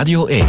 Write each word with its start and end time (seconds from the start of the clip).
Radio 0.00 0.26
1. 0.26 0.46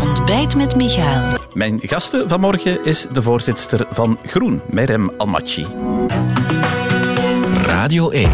Ontbijt 0.00 0.56
met 0.56 0.76
Michael. 0.76 1.38
Mijn 1.54 1.80
gasten 1.82 2.28
vanmorgen 2.28 2.84
is 2.84 3.06
de 3.12 3.22
voorzitter 3.22 3.86
van 3.90 4.18
Groen, 4.24 4.62
Merem 4.66 5.10
Almachi. 5.16 5.66
Radio 7.66 8.10
1. 8.10 8.30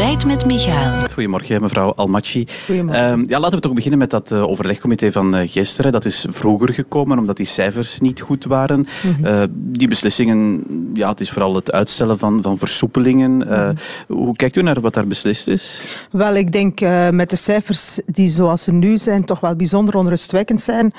Ontbijt 0.00 0.26
met 0.26 0.46
Michael. 0.46 1.08
Goedemorgen, 1.12 1.62
mevrouw 1.62 1.92
Almachi. 1.92 2.46
Goedemorgen. 2.66 3.04
Ehm, 3.04 3.24
ja, 3.26 3.38
laten 3.40 3.56
we 3.56 3.62
toch 3.62 3.72
beginnen 3.72 3.98
met 3.98 4.10
dat 4.10 4.32
eh, 4.32 4.42
overlegcomité 4.42 5.12
van 5.12 5.34
eh, 5.36 5.50
gisteren. 5.50 5.92
Dat 5.92 6.04
is 6.04 6.26
vroeger 6.28 6.74
gekomen 6.74 7.18
omdat 7.18 7.36
die 7.36 7.46
cijfers 7.46 8.00
niet 8.00 8.20
goed 8.20 8.44
waren. 8.44 8.86
Eh, 9.22 9.42
die 9.54 9.88
beslissingen, 9.88 10.64
ja, 10.94 11.08
het 11.08 11.20
is 11.20 11.30
vooral 11.30 11.54
het 11.54 11.72
uitstellen 11.72 12.18
van, 12.18 12.42
van 12.42 12.58
versoepelingen. 12.58 13.48
Eh, 13.50 13.68
Hoe 14.08 14.36
kijkt 14.36 14.56
u 14.56 14.62
naar 14.62 14.80
wat 14.80 14.94
daar 14.94 15.06
beslist 15.06 15.48
is? 15.48 15.80
Wel, 16.10 16.34
ik 16.34 16.52
denk 16.52 16.80
eh, 16.80 17.08
met 17.10 17.30
de 17.30 17.36
cijfers 17.36 18.00
die 18.06 18.30
zoals 18.30 18.62
ze 18.62 18.72
nu 18.72 18.98
zijn 18.98 19.24
toch 19.24 19.40
wel 19.40 19.56
bijzonder 19.56 19.96
onrustwekkend 19.96 20.60
zijn, 20.60 20.92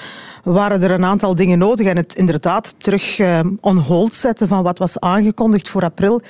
waren 0.43 0.81
er 0.81 0.91
een 0.91 1.05
aantal 1.05 1.35
dingen 1.35 1.57
nodig. 1.57 1.87
En 1.87 1.97
het 1.97 2.15
inderdaad 2.15 2.75
terug 2.77 3.19
eh, 3.19 3.39
on 3.61 3.77
hold 3.77 4.13
zetten 4.13 4.47
van 4.47 4.63
wat 4.63 4.77
was 4.77 4.99
aangekondigd 4.99 5.69
voor 5.69 5.83
april 5.83 6.21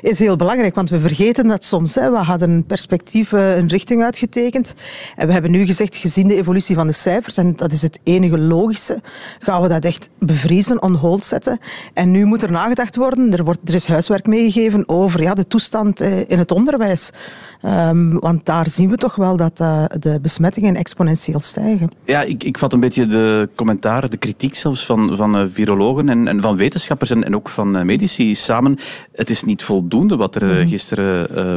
is 0.00 0.18
heel 0.18 0.36
belangrijk. 0.36 0.74
Want 0.74 0.90
we 0.90 1.00
vergeten 1.00 1.48
dat 1.48 1.64
soms. 1.64 1.94
Hè. 1.94 2.10
We 2.18 2.24
hadden 2.24 2.50
een 2.50 2.64
perspectief, 2.64 3.32
eh, 3.32 3.56
een 3.56 3.68
richting 3.68 4.02
uitgetekend. 4.02 4.74
En 5.16 5.26
we 5.26 5.32
hebben 5.32 5.50
nu 5.50 5.66
gezegd, 5.66 5.96
gezien 5.96 6.28
de 6.28 6.34
evolutie 6.34 6.74
van 6.74 6.86
de 6.86 6.92
cijfers, 6.92 7.36
en 7.36 7.56
dat 7.56 7.72
is 7.72 7.82
het 7.82 8.00
enige 8.02 8.38
logische, 8.38 9.00
gaan 9.38 9.62
we 9.62 9.68
dat 9.68 9.84
echt 9.84 10.08
bevriezen, 10.18 10.82
on 10.82 10.94
hold 10.94 11.24
zetten. 11.24 11.58
En 11.94 12.10
nu 12.10 12.24
moet 12.24 12.42
er 12.42 12.50
nagedacht 12.50 12.96
worden. 12.96 13.32
Er, 13.32 13.44
wordt, 13.44 13.60
er 13.64 13.74
is 13.74 13.86
huiswerk 13.86 14.26
meegegeven 14.26 14.88
over 14.88 15.22
ja, 15.22 15.34
de 15.34 15.46
toestand 15.46 16.00
eh, 16.00 16.18
in 16.30 16.38
het 16.38 16.50
onderwijs. 16.50 17.10
Ehm, 17.62 18.18
want 18.18 18.44
daar 18.46 18.68
zien 18.68 18.88
we 18.88 18.96
toch 18.96 19.14
wel 19.14 19.36
dat 19.36 19.60
eh, 19.60 19.84
de 19.98 20.18
besmettingen 20.20 20.74
exponentieel 20.74 21.40
stijgen. 21.40 21.90
Ja, 22.04 22.22
ik, 22.22 22.44
ik 22.44 22.58
vat 22.58 22.72
een 22.72 22.80
beetje 22.80 23.06
de 23.06 23.48
commentaren, 23.54 24.10
de 24.10 24.16
kritiek 24.16 24.54
zelfs 24.54 24.86
van, 24.86 25.16
van 25.16 25.50
virologen 25.52 26.08
en, 26.08 26.28
en 26.28 26.40
van 26.40 26.56
wetenschappers 26.56 27.10
en, 27.10 27.24
en 27.24 27.34
ook 27.34 27.48
van 27.48 27.86
medici 27.86 28.34
samen. 28.34 28.78
Het 29.12 29.30
is 29.30 29.44
niet 29.44 29.62
voldoende 29.62 30.16
wat 30.16 30.34
er 30.34 30.60
eh, 30.60 30.68
gisteren 30.68 31.36
eh, 31.36 31.54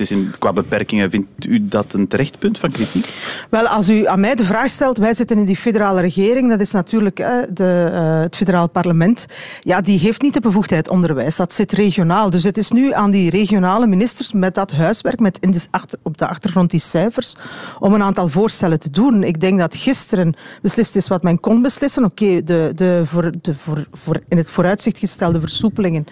is 0.00 0.10
in, 0.10 0.34
qua 0.38 0.52
beperkingen. 0.52 1.10
Vindt 1.10 1.46
u 1.46 1.68
dat 1.68 1.92
een 1.92 2.08
terecht 2.08 2.38
punt 2.38 2.58
van 2.58 2.70
kritiek? 2.70 3.08
Wel, 3.50 3.66
als 3.66 3.88
u 3.88 4.06
aan 4.06 4.20
mij 4.20 4.34
de 4.34 4.44
vraag 4.44 4.68
stelt, 4.68 4.98
wij 4.98 5.14
zitten 5.14 5.38
in 5.38 5.44
die 5.44 5.56
federale 5.56 6.00
regering, 6.00 6.48
dat 6.48 6.60
is 6.60 6.72
natuurlijk 6.72 7.16
de, 7.52 7.90
eh, 7.92 8.20
het 8.20 8.36
federaal 8.36 8.68
parlement. 8.68 9.26
Ja, 9.60 9.80
die 9.80 9.98
heeft 9.98 10.22
niet 10.22 10.34
de 10.34 10.40
bevoegdheid 10.40 10.88
onderwijs, 10.88 11.36
dat 11.36 11.52
zit 11.52 11.72
regionaal. 11.72 12.30
Dus 12.30 12.44
het 12.44 12.58
is 12.58 12.70
nu 12.70 12.92
aan 12.92 13.10
die 13.10 13.30
regionale 13.30 13.86
ministers 13.86 14.32
met 14.32 14.54
dat 14.54 14.72
huiswerk, 14.72 15.20
met 15.20 15.38
in 15.38 15.50
de 15.50 15.60
achter, 15.70 15.98
op 16.02 16.18
de 16.18 16.26
achtergrond 16.26 16.70
die 16.70 16.80
cijfers, 16.80 17.36
om 17.78 17.92
een 17.92 18.02
aantal 18.02 18.28
voorstellen 18.28 18.78
te 18.78 18.90
doen. 18.90 19.22
Ik 19.22 19.40
denk 19.40 19.58
dat 19.58 19.76
gisteren 19.76 20.34
beslist 20.62 20.96
is 20.96 21.08
wat 21.08 21.22
men 21.22 21.40
kon 21.40 21.62
beslissen. 21.62 22.04
Oké, 22.04 22.42
de, 22.42 22.72
de, 22.74 23.02
voor, 23.06 23.32
de 23.40 23.54
voor, 23.54 23.86
voor 23.92 24.20
in 24.28 24.36
het 24.36 24.50
vooruitzicht 24.50 24.98
gestelde 24.98 25.40
versoepelingen, 25.40 26.04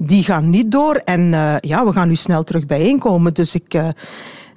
die 0.00 0.22
gaan 0.22 0.50
niet 0.50 0.70
door. 0.70 0.94
En 0.94 1.34
eh, 1.34 1.54
ja, 1.60 1.86
we 1.86 1.92
gaan 1.92 2.08
nu 2.08 2.16
snel 2.16 2.42
terug 2.42 2.66
bijeenkomen. 2.66 3.29
Dus 3.32 3.54
ik... 3.54 3.74
eh, 3.74 3.88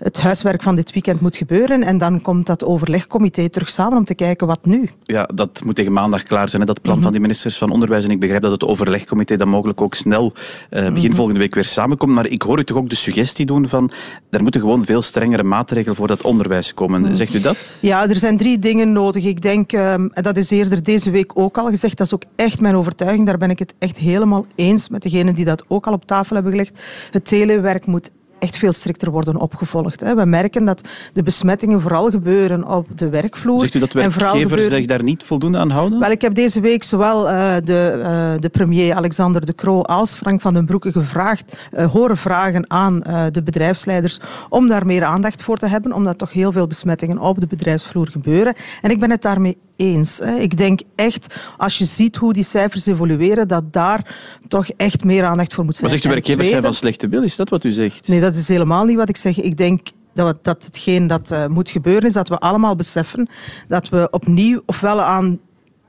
het 0.04 0.22
huiswerk 0.22 0.64
van 0.64 0.76
dit 0.76 0.94
weekend 0.94 1.22
moet 1.22 1.38
gebeuren 1.38 1.84
en 1.84 1.98
dan 1.98 2.22
komt 2.22 2.46
dat 2.46 2.64
overlegcomité 2.64 3.50
terug 3.50 3.70
samen 3.70 3.98
om 3.98 4.06
te 4.06 4.16
kijken 4.16 4.48
wat 4.48 4.66
nu. 4.66 4.90
Ja, 5.04 5.30
dat 5.36 5.62
moet 5.64 5.76
tegen 5.76 5.94
maandag 5.94 6.24
klaar 6.24 6.50
zijn, 6.50 6.62
hè, 6.62 6.68
dat 6.68 6.82
plan 6.82 7.02
van 7.02 7.12
die 7.12 7.22
ministers 7.22 7.58
van 7.58 7.70
Onderwijs. 7.70 8.04
En 8.04 8.12
ik 8.12 8.20
begrijp 8.20 8.42
dat 8.42 8.52
het 8.52 8.64
overlegcomité 8.64 9.36
dan 9.36 9.50
mogelijk 9.50 9.82
ook 9.82 9.94
snel 9.94 10.34
eh, 10.70 10.94
begin 10.94 11.16
volgende 11.16 11.40
week 11.40 11.56
weer 11.56 11.66
samenkomt. 11.66 12.12
Maar 12.12 12.28
ik 12.28 12.42
hoor 12.42 12.60
u 12.60 12.64
toch 12.64 12.78
ook 12.78 12.90
de 12.90 12.96
suggestie 12.96 13.46
doen 13.46 13.68
van 13.68 13.92
er 14.30 14.42
moeten 14.42 14.62
gewoon 14.62 14.86
veel 14.86 15.02
strengere 15.02 15.44
maatregelen 15.44 15.96
voor 15.96 16.08
dat 16.08 16.22
onderwijs 16.22 16.74
komen. 16.74 17.18
Zegt 17.18 17.34
u 17.34 17.40
dat? 17.40 17.78
Ja, 17.82 18.10
er 18.10 18.18
zijn 18.18 18.38
drie 18.38 18.60
dingen 18.60 18.92
nodig. 18.92 19.26
Ik 19.26 19.42
denk, 19.42 19.72
ehm, 19.72 20.08
dat 20.14 20.38
is 20.38 20.50
eerder 20.50 20.84
deze 20.84 21.12
week 21.12 21.31
ook 21.40 21.58
al 21.58 21.68
gezegd, 21.68 21.97
dat 21.97 22.08
is 22.08 22.14
ook 22.14 22.24
echt 22.36 22.59
mijn 22.59 22.76
overtuiging. 22.76 23.26
Daar 23.26 23.38
ben 23.38 23.50
ik 23.50 23.59
het 23.59 23.74
echt 23.80 23.97
helemaal 23.97 24.46
eens 24.56 24.90
met 24.90 25.02
degenen 25.02 25.34
die 25.36 25.46
dat 25.46 25.64
ook 25.68 25.88
al 25.88 25.94
op 25.94 26.06
tafel 26.06 26.36
hebben 26.36 26.53
gelegd. 26.53 26.84
Het 27.12 27.26
telewerk 27.26 27.86
moet 27.86 28.12
echt 28.44 28.58
veel 28.58 28.74
strikter 28.74 29.12
worden 29.12 29.36
opgevolgd. 29.36 30.02
We 30.02 30.26
merken 30.26 30.66
dat 30.66 30.88
de 31.14 31.24
besmettingen 31.24 31.81
vooral 31.81 32.09
gebeuren 32.09 32.68
op 32.68 32.88
de 32.96 33.09
werkvloer. 33.09 33.59
Zegt 33.59 33.74
u 33.74 33.80
dat 33.80 33.94
werkgevers 33.94 34.42
gebeuren- 34.42 34.76
zich 34.76 34.86
daar 34.86 35.04
niet 35.04 35.24
voldoende 35.24 35.58
aan 35.58 35.70
houden? 35.70 36.00
Wel, 36.00 36.12
ik 36.12 36.22
heb 36.22 36.36
deze 36.36 36.62
week 36.62 36.84
zowel 36.84 37.30
eh, 37.30 37.56
de, 37.64 38.02
eh, 38.03 38.32
de 38.40 38.50
premier 38.50 38.96
Alexander 38.96 39.46
De 39.46 39.56
Croo 39.56 39.82
als 39.82 40.16
Frank 40.16 40.42
van 40.42 40.53
den 40.53 40.66
Broeke 40.66 40.92
gevraagd, 40.92 41.58
eh, 41.72 41.92
horen 41.92 42.18
vragen 42.18 42.70
aan 42.70 43.00
de 43.32 43.44
bedrijfsleiders 43.44 44.20
om 44.50 44.68
daar 44.68 44.86
meer 44.86 45.03
aandacht 45.03 45.44
voor 45.44 45.58
te 45.58 45.68
hebben, 45.68 45.94
omdat 45.94 46.18
toch 46.18 46.34
heel 46.34 46.52
veel 46.52 46.68
besmettingen 46.68 47.18
op 47.18 47.40
de 47.40 47.48
bedrijfsvloer 47.48 48.08
gebeuren. 48.08 48.53
En 48.82 48.92
ik 48.92 49.00
ben 49.00 49.09
het 49.09 49.22
daarmee 49.22 49.58
eens. 49.75 50.19
Ik 50.19 50.57
denk 50.57 50.81
echt, 50.95 51.35
als 51.57 51.78
je 51.78 51.85
ziet 51.85 52.16
hoe 52.16 52.34
die 52.34 52.44
cijfers 52.44 52.85
evolueren, 52.85 53.47
dat 53.47 53.73
daar 53.73 54.16
toch 54.47 54.69
echt 54.69 55.03
meer 55.03 55.23
aandacht 55.23 55.53
voor 55.53 55.63
moet 55.63 55.75
zijn. 55.75 55.91
maar 55.91 56.00
zegt 56.00 56.06
u 56.06 56.07
En 56.07 56.13
werkgevers 56.13 56.50
zijn 56.50 56.63
van 56.63 56.73
slechte 56.73 57.07
wil? 57.07 57.23
Is 57.23 57.35
dat 57.35 57.50
wat 57.50 57.63
u 57.63 57.72
zegt? 57.72 58.07
Nee, 58.07 58.19
dat 58.19 58.35
is 58.35 58.47
helemaal 58.47 58.85
niet 58.85 58.97
wat 58.97 59.09
ik 59.09 59.17
zeg. 59.17 59.41
Ik 59.41 59.57
denk 59.57 59.88
dat, 60.13 60.44
dat 60.44 60.63
hetgeen 60.63 61.07
dat 61.07 61.31
eh, 61.31 61.45
moet 61.47 61.69
gebeuren 61.69 62.03
is 62.03 62.13
dat 62.13 62.28
we 62.28 62.39
allemaal 62.39 62.75
beseffen 62.75 63.28
dat 63.67 63.89
we 63.89 64.07
opnieuw 64.11 64.61
ofwel 64.66 65.01
aan 65.01 65.39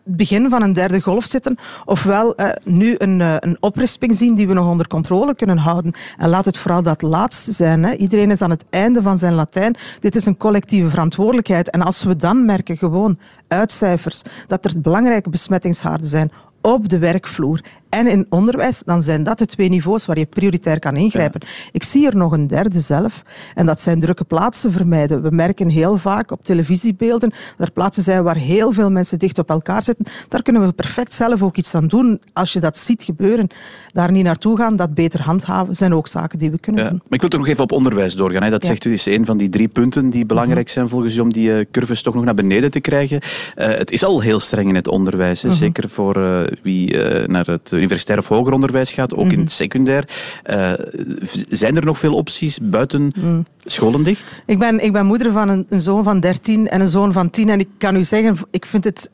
begin 0.05 0.49
van 0.49 0.63
een 0.63 0.73
derde 0.73 1.01
golf 1.01 1.25
zitten, 1.25 1.57
ofwel 1.85 2.35
eh, 2.35 2.49
nu 2.65 2.95
een, 2.99 3.21
eh, 3.21 3.37
een 3.39 3.57
oprisping 3.61 4.15
zien 4.15 4.35
die 4.35 4.49
we 4.49 4.55
nog 4.55 4.69
onder 4.69 4.89
controle 4.89 5.35
kunnen 5.35 5.59
houden. 5.59 5.93
En 6.17 6.29
laat 6.29 6.45
het 6.45 6.59
vooral 6.59 6.83
dat 6.83 7.03
laatste 7.03 7.53
zijn. 7.53 7.85
Hè. 7.85 7.95
Iedereen 7.95 8.31
is 8.31 8.43
aan 8.43 8.51
het 8.51 8.65
einde 8.71 9.03
van 9.03 9.19
zijn 9.19 9.35
Latijn. 9.35 9.77
Dit 10.01 10.17
is 10.17 10.27
een 10.27 10.37
collectieve 10.37 10.89
verantwoordelijkheid. 10.89 11.71
En 11.71 11.83
als 11.83 12.05
we 12.05 12.17
dan 12.17 12.45
merken, 12.45 12.77
gewoon 12.77 13.19
uit 13.49 13.73
cijfers, 13.73 14.23
dat 14.47 14.65
er 14.65 14.81
belangrijke 14.81 15.31
besmettingshaarden 15.31 16.07
zijn 16.07 16.33
op 16.61 16.89
de 16.89 16.99
werkvloer 16.99 17.61
en 17.95 18.07
in 18.07 18.27
onderwijs, 18.29 18.83
dan 18.85 19.03
zijn 19.03 19.23
dat 19.23 19.39
de 19.39 19.47
twee 19.47 19.69
niveaus 19.69 20.07
waar 20.07 20.19
je 20.19 20.27
prioritair 20.27 20.79
kan 20.79 20.97
ingrijpen. 20.97 21.41
Ik 21.73 21.83
zie 21.83 22.07
er 22.07 22.17
nog 22.17 22.33
een 22.33 22.47
derde 22.47 22.81
zelf, 22.81 23.23
en 23.55 23.67
dat 23.67 23.81
zijn 23.81 24.01
drukke 24.01 24.25
plaatsen 24.25 24.73
vermijden. 24.73 25.23
We 25.23 25.31
merken 25.31 25.69
heel 25.69 25.97
vaak 25.97 26.31
op 26.31 26.45
televisiebeelden 26.45 27.31
dat 27.57 27.67
er 27.67 27.73
plaatsen 27.73 28.03
zijn 28.03 28.23
waar 28.23 28.37
heel 28.37 28.73
veel 28.73 28.91
mensen 28.91 29.19
dicht 29.19 29.39
op 29.39 29.51
elkaar 29.51 29.83
zitten. 29.83 30.07
Daar 30.29 30.43
kunnen 30.43 30.63
we 30.67 30.73
perfect 30.73 31.13
zelf 31.15 31.43
ook 31.43 31.57
iets 31.57 31.75
aan 31.75 31.87
doen. 31.87 32.21
Als 32.33 32.53
je 32.53 32.61
dat 32.61 32.77
ziet 32.79 33.03
gebeuren, 33.03 33.47
daar 33.93 34.11
niet 34.13 34.25
naartoe 34.25 34.57
gaan, 34.57 34.77
dat 34.77 34.95
beter 34.95 35.23
handhaven, 35.23 35.75
zijn 35.75 35.95
ook 35.95 36.07
zaken 36.09 36.39
die 36.39 36.51
we 36.51 36.59
kunnen 36.59 36.83
Ja, 36.85 36.89
doen. 36.91 36.99
maar 37.05 37.13
ik 37.13 37.21
wil 37.21 37.29
toch 37.31 37.41
nog 37.41 37.49
even 37.49 37.63
op 37.63 37.73
onderwijs 37.73 38.15
doorgaan. 38.15 38.43
Hè. 38.43 38.51
Dat 38.51 38.63
Ja. 38.63 38.69
zegt 38.69 38.85
u, 38.85 38.93
is 38.93 39.07
een 39.07 39.27
van 39.27 39.37
die 39.37 39.49
drie 39.49 39.69
punten 39.69 40.11
die 40.11 40.27
belangrijk 40.27 40.69
zijn 40.69 40.89
volgens 40.89 41.17
u 41.17 41.21
om 41.21 41.33
die 41.33 41.55
eh, 41.59 41.65
curves 41.71 42.03
toch 42.03 42.15
nog 42.15 42.25
naar 42.25 42.35
beneden 42.35 42.71
te 42.71 42.81
krijgen. 42.81 43.21
Eh, 43.55 43.69
het 43.69 43.91
is 43.91 44.05
al 44.05 44.21
heel 44.21 44.41
streng 44.41 44.69
in 44.69 44.75
het 44.75 44.89
onderwijs, 44.89 45.43
hè. 45.43 45.53
zeker 45.53 45.89
voor 45.89 46.17
eh, 46.17 46.41
wie 46.63 46.97
naar 47.27 47.47
het 47.47 47.73
universitair 47.85 48.19
of 48.19 48.29
hoger 48.29 48.53
onderwijs 48.53 48.93
gaat, 48.93 49.15
ook 49.15 49.33
in 49.33 49.41
het 49.41 49.53
secundair. 49.53 50.09
Eh, 50.43 50.73
zijn 51.49 51.77
er 51.77 51.85
nog 51.85 51.99
veel 51.99 52.15
opties 52.15 52.59
buiten 52.63 53.13
scholen 53.65 54.03
dicht? 54.03 54.43
Ik 54.47 54.59
ben, 54.59 54.85
ik 54.85 54.93
ben 54.93 55.07
moeder 55.07 55.33
van 55.33 55.49
een, 55.49 55.67
een 55.69 55.81
zoon 55.81 56.05
van 56.05 56.21
13 56.21 56.69
en 56.69 56.81
een 56.81 56.89
zoon 56.89 57.13
van 57.13 57.31
10. 57.31 57.49
En 57.49 57.61
ik 57.61 57.69
kan 57.79 57.97
u 57.97 58.05
zeggen, 58.05 58.37
ik 58.51 58.67
vind 58.67 58.85
het 58.85 59.11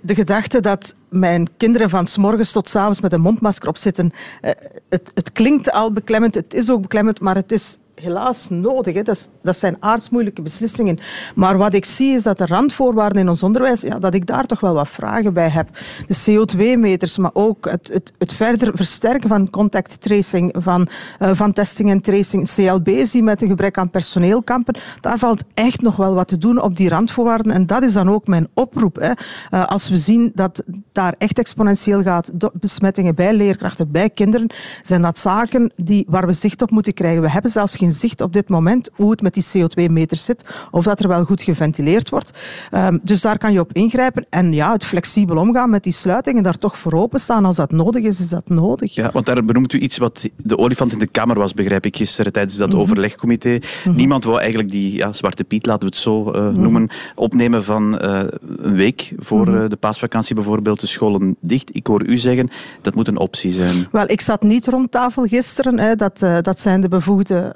de 0.00 0.14
gedachte 0.14 0.60
dat 0.60 0.96
mijn 1.08 1.48
kinderen 1.56 1.90
van 1.90 2.06
s 2.06 2.16
morgens 2.16 2.52
tot 2.52 2.68
s 2.68 2.76
avonds 2.76 3.00
met 3.00 3.12
een 3.12 3.20
mondmasker 3.20 3.68
op 3.68 3.76
zitten. 3.76 4.12
eh, 4.40 4.50
het, 4.88 5.10
het 5.14 5.32
klinkt 5.32 5.70
al 5.70 5.92
beklemmend, 5.92 6.34
het 6.34 6.54
is 6.54 6.70
ook 6.70 6.80
beklemmend, 6.80 7.20
maar 7.20 7.34
het 7.34 7.52
is 7.52 7.78
helaas 8.00 8.48
nodig. 8.48 8.94
Hè. 8.94 9.02
Dat, 9.02 9.28
dat 9.42 9.56
zijn 9.56 9.76
aardsmoeilijke 9.80 10.42
beslissingen. 10.42 10.98
Maar 11.34 11.58
wat 11.58 11.74
ik 11.74 11.84
zie 11.84 12.14
is 12.14 12.22
dat 12.22 12.38
de 12.38 12.46
randvoorwaarden 12.46 13.20
in 13.20 13.28
ons 13.28 13.42
onderwijs, 13.42 13.80
ja, 13.80 13.98
dat 13.98 14.14
ik 14.14 14.26
daar 14.26 14.46
toch 14.46 14.60
wel 14.60 14.74
wat 14.74 14.88
vragen 14.88 15.34
bij 15.34 15.48
heb. 15.48 15.68
De 16.06 16.16
CO2-meters, 16.30 17.18
maar 17.18 17.30
ook 17.32 17.70
het, 17.70 17.90
het, 17.92 18.12
het 18.18 18.32
verder 18.32 18.76
versterken 18.76 19.28
van 19.28 19.50
contact 19.50 20.00
tracing, 20.00 20.54
van, 20.58 20.88
eh, 21.18 21.30
van 21.34 21.52
testing 21.52 21.90
en 21.90 22.00
tracing. 22.00 22.50
CLB's 22.54 23.10
die 23.10 23.22
met 23.22 23.42
een 23.42 23.48
gebrek 23.48 23.78
aan 23.78 23.90
personeel 23.90 24.42
kampen, 24.42 24.76
daar 25.00 25.18
valt 25.18 25.44
echt 25.54 25.82
nog 25.82 25.96
wel 25.96 26.14
wat 26.14 26.28
te 26.28 26.38
doen 26.38 26.62
op 26.62 26.76
die 26.76 26.88
randvoorwaarden. 26.88 27.52
En 27.52 27.66
dat 27.66 27.82
is 27.82 27.92
dan 27.92 28.10
ook 28.10 28.26
mijn 28.26 28.48
oproep. 28.54 28.96
Hè. 28.96 29.10
Eh, 29.50 29.66
als 29.66 29.88
we 29.88 29.96
zien 29.96 30.32
dat 30.34 30.62
daar 30.92 31.14
echt 31.18 31.38
exponentieel 31.38 32.02
gaat, 32.02 32.32
besmettingen 32.52 33.14
bij 33.14 33.34
leerkrachten, 33.34 33.90
bij 33.90 34.10
kinderen, 34.10 34.50
zijn 34.82 35.02
dat 35.02 35.18
zaken 35.18 35.72
die, 35.74 36.04
waar 36.08 36.26
we 36.26 36.32
zicht 36.32 36.62
op 36.62 36.70
moeten 36.70 36.94
krijgen. 36.94 37.22
We 37.22 37.30
hebben 37.30 37.50
zelfs 37.50 37.76
geen 37.76 37.85
zicht 37.92 38.20
op 38.20 38.32
dit 38.32 38.48
moment 38.48 38.90
hoe 38.92 39.10
het 39.10 39.22
met 39.22 39.34
die 39.34 39.44
CO2-meters 39.44 40.24
zit, 40.24 40.68
of 40.70 40.84
dat 40.84 41.00
er 41.00 41.08
wel 41.08 41.24
goed 41.24 41.42
geventileerd 41.42 42.08
wordt. 42.08 42.38
Ehm, 42.70 42.98
dus 43.02 43.20
daar 43.20 43.38
kan 43.38 43.52
je 43.52 43.60
op 43.60 43.72
ingrijpen. 43.72 44.26
En 44.30 44.52
ja, 44.52 44.72
het 44.72 44.84
flexibel 44.84 45.36
omgaan 45.36 45.70
met 45.70 45.82
die 45.82 45.92
sluitingen, 45.92 46.42
daar 46.42 46.58
toch 46.58 46.78
voor 46.78 46.92
openstaan. 46.92 47.44
Als 47.44 47.56
dat 47.56 47.70
nodig 47.70 48.04
is, 48.04 48.20
is 48.20 48.28
dat 48.28 48.48
nodig. 48.48 48.94
Ja, 48.94 49.10
want 49.12 49.26
daar 49.26 49.44
benoemt 49.44 49.72
u 49.72 49.78
iets 49.78 49.98
wat 49.98 50.28
de 50.36 50.58
olifant 50.58 50.92
in 50.92 50.98
de 50.98 51.06
kamer 51.06 51.38
was, 51.38 51.54
begrijp 51.54 51.86
ik 51.86 51.96
gisteren 51.96 52.32
tijdens 52.32 52.56
dat 52.56 52.74
overlegcomité. 52.74 53.58
Niemand 53.84 54.24
wou 54.24 54.38
eigenlijk 54.38 54.70
die 54.70 54.96
ja, 54.96 55.12
Zwarte 55.12 55.44
Piet, 55.44 55.66
laten 55.66 55.80
we 55.80 55.86
het 55.86 55.96
zo 55.96 56.30
eh, 56.30 56.48
noemen, 56.48 56.88
opnemen 57.14 57.64
van 57.64 57.98
eh, 57.98 58.22
een 58.58 58.74
week 58.74 59.12
voor 59.18 59.54
eh, 59.54 59.68
de 59.68 59.76
paasvakantie 59.76 60.34
bijvoorbeeld, 60.34 60.80
de 60.80 60.86
scholen 60.86 61.36
dicht. 61.40 61.76
Ik 61.76 61.86
hoor 61.86 62.04
u 62.06 62.18
zeggen, 62.18 62.48
dat 62.82 62.94
moet 62.94 63.08
een 63.08 63.18
optie 63.18 63.52
zijn. 63.52 63.88
Wel, 63.92 64.04
ik 64.06 64.20
zat 64.20 64.42
niet 64.42 64.66
rond 64.66 64.90
tafel 64.90 65.24
gisteren. 65.24 65.78
Hè. 65.78 65.94
Dat, 65.94 66.18
dat 66.18 66.60
zijn 66.60 66.80
de 66.80 66.88
bevoegde 66.88 67.50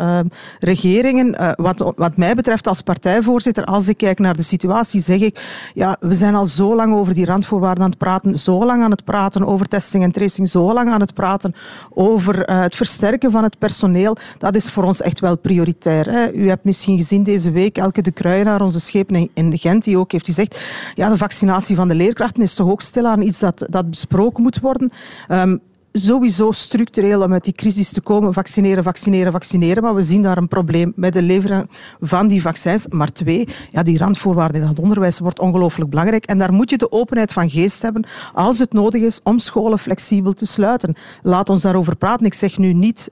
regeringen. 0.59 1.37
Uh, 1.41 1.51
wat, 1.55 1.93
wat 1.97 2.17
mij 2.17 2.35
betreft 2.35 2.67
als 2.67 2.81
partijvoorzitter, 2.81 3.65
als 3.65 3.89
ik 3.89 3.97
kijk 3.97 4.19
naar 4.19 4.37
de 4.37 4.43
situatie, 4.43 5.01
zeg 5.01 5.21
ik, 5.21 5.71
ja, 5.75 5.97
we 6.01 6.15
zijn 6.15 6.35
al 6.35 6.47
zo 6.47 6.75
lang 6.75 6.95
over 6.95 7.15
die 7.15 7.25
randvoorwaarden 7.25 7.85
aan 7.85 7.91
het 7.91 7.99
praten, 7.99 8.39
zo 8.39 8.65
lang 8.65 8.83
aan 8.83 8.91
het 8.91 9.05
praten 9.05 9.47
over 9.47 9.69
testing 9.69 10.05
en 10.05 10.13
tracing, 10.13 10.49
zo 10.49 10.73
lang 10.73 10.91
aan 10.91 11.01
het 11.01 11.15
praten 11.15 11.55
over 11.91 12.51
uh, 12.51 12.61
het 12.61 12.77
versterken 12.77 13.31
van 13.31 13.43
het 13.43 13.59
personeel. 13.59 14.17
Dat 14.39 14.57
is 14.57 14.71
voor 14.71 14.85
ons 14.85 15.03
echt 15.03 15.21
wel 15.21 15.39
prioritair. 15.39 16.11
Hè. 16.11 16.33
U 16.33 16.49
hebt 16.49 16.65
misschien 16.65 16.97
gezien 16.97 17.23
deze 17.23 17.51
week 17.51 17.79
Elke 17.79 18.03
de 18.03 18.11
Kruijenaar, 18.11 18.63
onze 18.63 18.81
schepen 18.81 19.31
in 19.35 19.59
Gent, 19.59 19.85
die 19.85 19.99
ook 19.99 20.13
heeft 20.13 20.25
gezegd, 20.25 20.61
ja, 20.95 21.09
de 21.09 21.17
vaccinatie 21.17 21.77
van 21.77 21.89
de 21.89 21.95
leerkrachten 21.95 22.43
is 22.43 22.55
toch 22.55 22.69
ook 22.69 22.83
stilaan 22.83 23.23
iets 23.23 23.39
dat, 23.39 23.67
dat 23.69 23.91
besproken 23.91 24.43
moet 24.43 24.61
worden. 24.61 24.91
Um, 25.29 25.61
sowieso 25.93 26.53
structureel 26.53 27.23
om 27.23 27.33
uit 27.33 27.45
die 27.45 27.53
crisis 27.53 27.93
te 27.93 28.01
komen. 28.01 28.33
Vaccineren, 28.33 28.85
vaccineren, 28.85 29.33
vaccineren. 29.33 29.83
Maar 29.83 29.95
we 29.95 30.03
zien 30.03 30.23
daar 30.23 30.37
een 30.37 30.49
probleem 30.49 30.93
met 30.97 31.13
de 31.13 31.23
levering 31.23 31.71
van 32.01 32.29
die 32.29 32.43
vaccins. 32.43 32.87
Maar 32.89 33.13
twee, 33.13 33.49
ja, 33.73 33.83
die 33.83 33.99
randvoorwaarden 33.99 34.63
in 34.63 34.69
het 34.69 34.79
onderwijs 34.79 35.19
wordt 35.19 35.39
ongelooflijk 35.39 35.91
belangrijk. 35.91 36.25
En 36.25 36.39
daar 36.39 36.53
moet 36.53 36.71
je 36.71 36.79
de 36.79 36.93
openheid 36.93 37.33
van 37.33 37.51
geest 37.51 37.83
hebben 37.83 38.07
als 38.33 38.59
het 38.59 38.73
nodig 38.73 39.03
is 39.03 39.21
om 39.23 39.39
scholen 39.39 39.79
flexibel 39.79 40.33
te 40.33 40.47
sluiten. 40.47 40.95
Laat 41.23 41.49
ons 41.49 41.63
daarover 41.63 41.97
praten. 41.97 42.27
Ik 42.27 42.35
zeg 42.35 42.59
nu 42.59 42.73
niet... 42.73 43.11